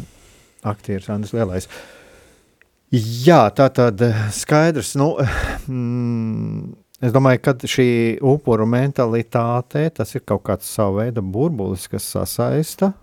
[0.65, 1.69] aktieris Andris Lielais.
[2.95, 4.01] Jā, tā tad
[4.33, 5.11] skaidrs, nu,
[5.67, 7.89] mm, Es domāju, ka šī
[8.25, 12.95] upuru mentalitāte, tas ir kaut kāds sava veida burbulis, kas sasaista,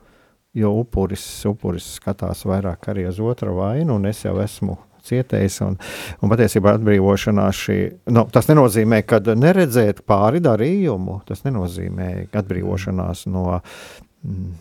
[0.58, 5.60] jo upuris, upuris skatās vairāk arī uz otra vainu, un es jau esmu cietējis.
[5.68, 5.78] Un,
[6.24, 7.78] un patiesībā atbrīvošanās šī,
[8.16, 13.60] nu, tas nenozīmē, ka neredzēt pāri darījumu, tas nenozīmē atbrīvošanās no.
[14.26, 14.54] Mm,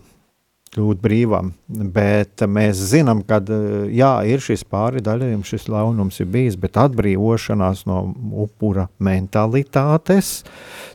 [0.72, 1.52] kļūt brīvam.
[1.68, 3.40] Bet mēs zinām, ka
[3.92, 8.04] jā, ir šis pāri daļējums, šis launums ir bijis, bet atbrīvošanās no
[8.44, 10.40] upura mentalitātes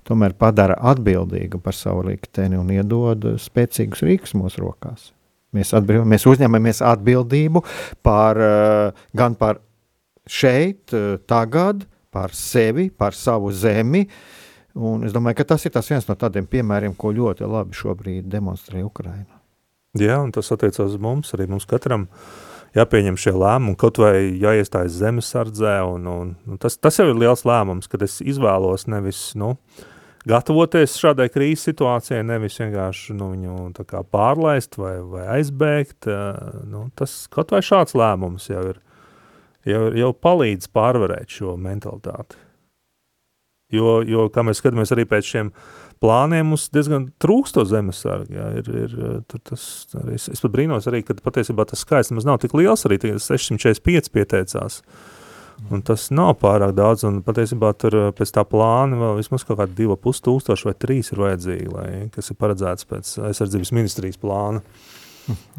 [0.07, 5.11] tomēr padara atbildīgu par savu likteni un iedod spēcīgus rīkus mūsu rokās.
[5.55, 7.63] Mēs, atbrīv, mēs uzņemamies atbildību
[8.05, 8.39] par,
[9.15, 9.61] gan par
[10.28, 10.91] šeit,
[11.30, 14.03] tagad, par sevi, par savu zemi.
[14.78, 18.30] Un es domāju, ka tas ir tas viens no tādiem piemēriem, ko ļoti labi šobrīd
[18.30, 19.37] demonstrē Ukraina.
[20.02, 22.08] Jā, un tas attiecās uz mums, arī mums katram
[22.78, 27.45] jāpieņem šie lēmumi, kaut vai jāiestājas zemesardzē, un, un, un tas, tas jau ir liels
[27.48, 29.56] lēmums, kad es izvēlos nevis, nu,
[30.28, 36.10] gatavoties šādai krīzes situācijai, nevis vienkārši nu, viņu pārlaist vai, vai aizbēgt,
[36.70, 38.82] nu, tas kaut vai šāds lēmums jau ir,
[39.68, 42.47] jau, jau palīdz pārvarēt šo mentalitāti.
[43.74, 45.51] Jo, jo, kā mēs skatāmies arī pēc šiem
[45.99, 48.32] plāniem, mums diezgan trūkst to zemesargu.
[48.38, 48.95] Jā, ir, ir,
[49.36, 49.65] tas,
[49.97, 52.99] arī, es, es pat brīnos arī, ka patiesībā tas skaits nemaz nav tik liels, arī
[53.03, 54.82] 645 pieteicās.
[55.74, 59.74] Un tas nav pārāk daudz, un patiesībā tur pēc tā plāna vēl vismaz kaut kādi
[59.80, 64.61] divi pus tūkstoši vai trīs ir vajadzīgi, lai, kas ir paredzēts pēc aizsardzības ministrijas plāna,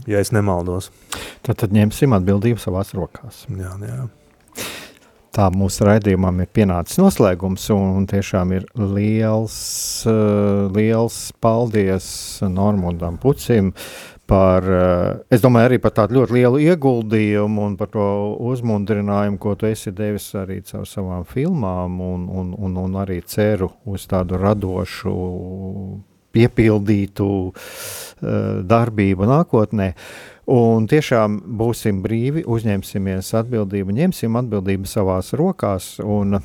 [0.09, 0.92] ja es nemaldos.
[1.42, 3.42] Tad, tad ņemsim atbildību savās rokās.
[3.50, 4.06] Jā, jā
[5.39, 9.57] tā mūsu raidījumam ir pienācis noslēgums, un tiešām ir liels,
[10.11, 12.09] uh, liels paldies
[12.43, 13.70] Normundam Pucim
[14.28, 18.09] par, uh, es domāju, arī par tādu ļoti lielu ieguldījumu un par to
[18.51, 23.70] uzmundrinājumu, ko tu esi devis arī caur savām filmām, un, un, un, un arī ceru
[23.89, 25.14] uz tādu radošu,
[26.34, 27.55] piepildītu uh,
[28.74, 29.93] darbību nākotnē.
[29.95, 35.99] Uh, Un tiešām būsim brīvi, uzņemsimies atbildību, ņemsim atbildību savās rokās.
[36.01, 36.38] Un,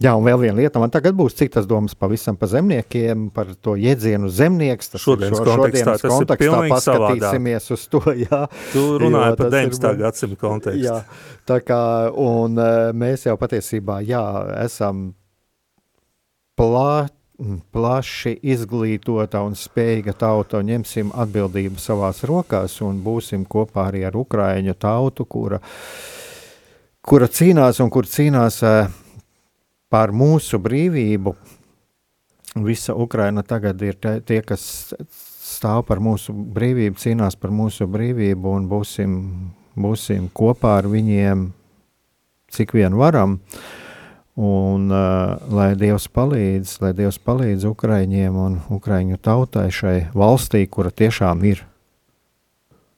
[0.00, 3.74] Jā, un vēl viena lieta, man tagad būs citas domas pavisam par zemniekiem, par to
[3.76, 4.88] jēdzienu zemnieks.
[4.94, 7.76] Tas šodienas, šo, kontekstā, šodienas kontekstā paskatīsimies savādāk.
[7.76, 8.00] uz to.
[8.24, 8.40] Jā,
[8.72, 9.90] tu runāji par 19.
[10.00, 10.86] gadsimta kontekstu.
[10.86, 10.96] Jā,
[11.44, 11.82] tā kā,
[12.16, 12.56] un
[12.96, 14.24] mēs jau patiesībā, jā,
[14.64, 15.10] esam
[16.56, 17.12] plāt
[17.72, 24.16] plaši izglītota un spējīga tauta, un ņemsim atbildību savās rokās un būsim kopā arī ar
[24.20, 25.60] Ukraiņu tautu, kura,
[27.00, 28.92] kura cīnās un kur cīnās eh,
[29.90, 31.34] par mūsu brīvību.
[32.66, 34.62] Visa Ukraina tagad ir tie kas
[35.50, 39.20] stāv par mūsu brīvību, cīnās par mūsu brīvību, un būsim,
[39.78, 41.46] būsim kopā ar viņiem,
[42.50, 43.38] cik vien varam.
[43.38, 43.89] Uh,
[44.40, 50.88] Un, uh, lai Dievs palīdz, lai Dievs palīdz Ukraiņiem un Ukraiņu tautai šai valstī, kura
[50.88, 51.60] tiešām ir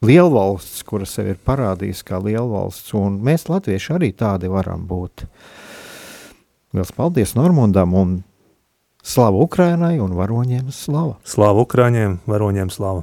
[0.07, 5.27] lielvalsts, kura sev ir parādījusi kā lielvalsts, un mēs latvieši arī tādi varam būt.
[6.77, 8.15] Liels paldies Normundam un
[9.03, 11.19] slavu Ukrainai un varoņiem slava.
[11.27, 13.03] Slavu Ukraiņiem, varoņiem slava.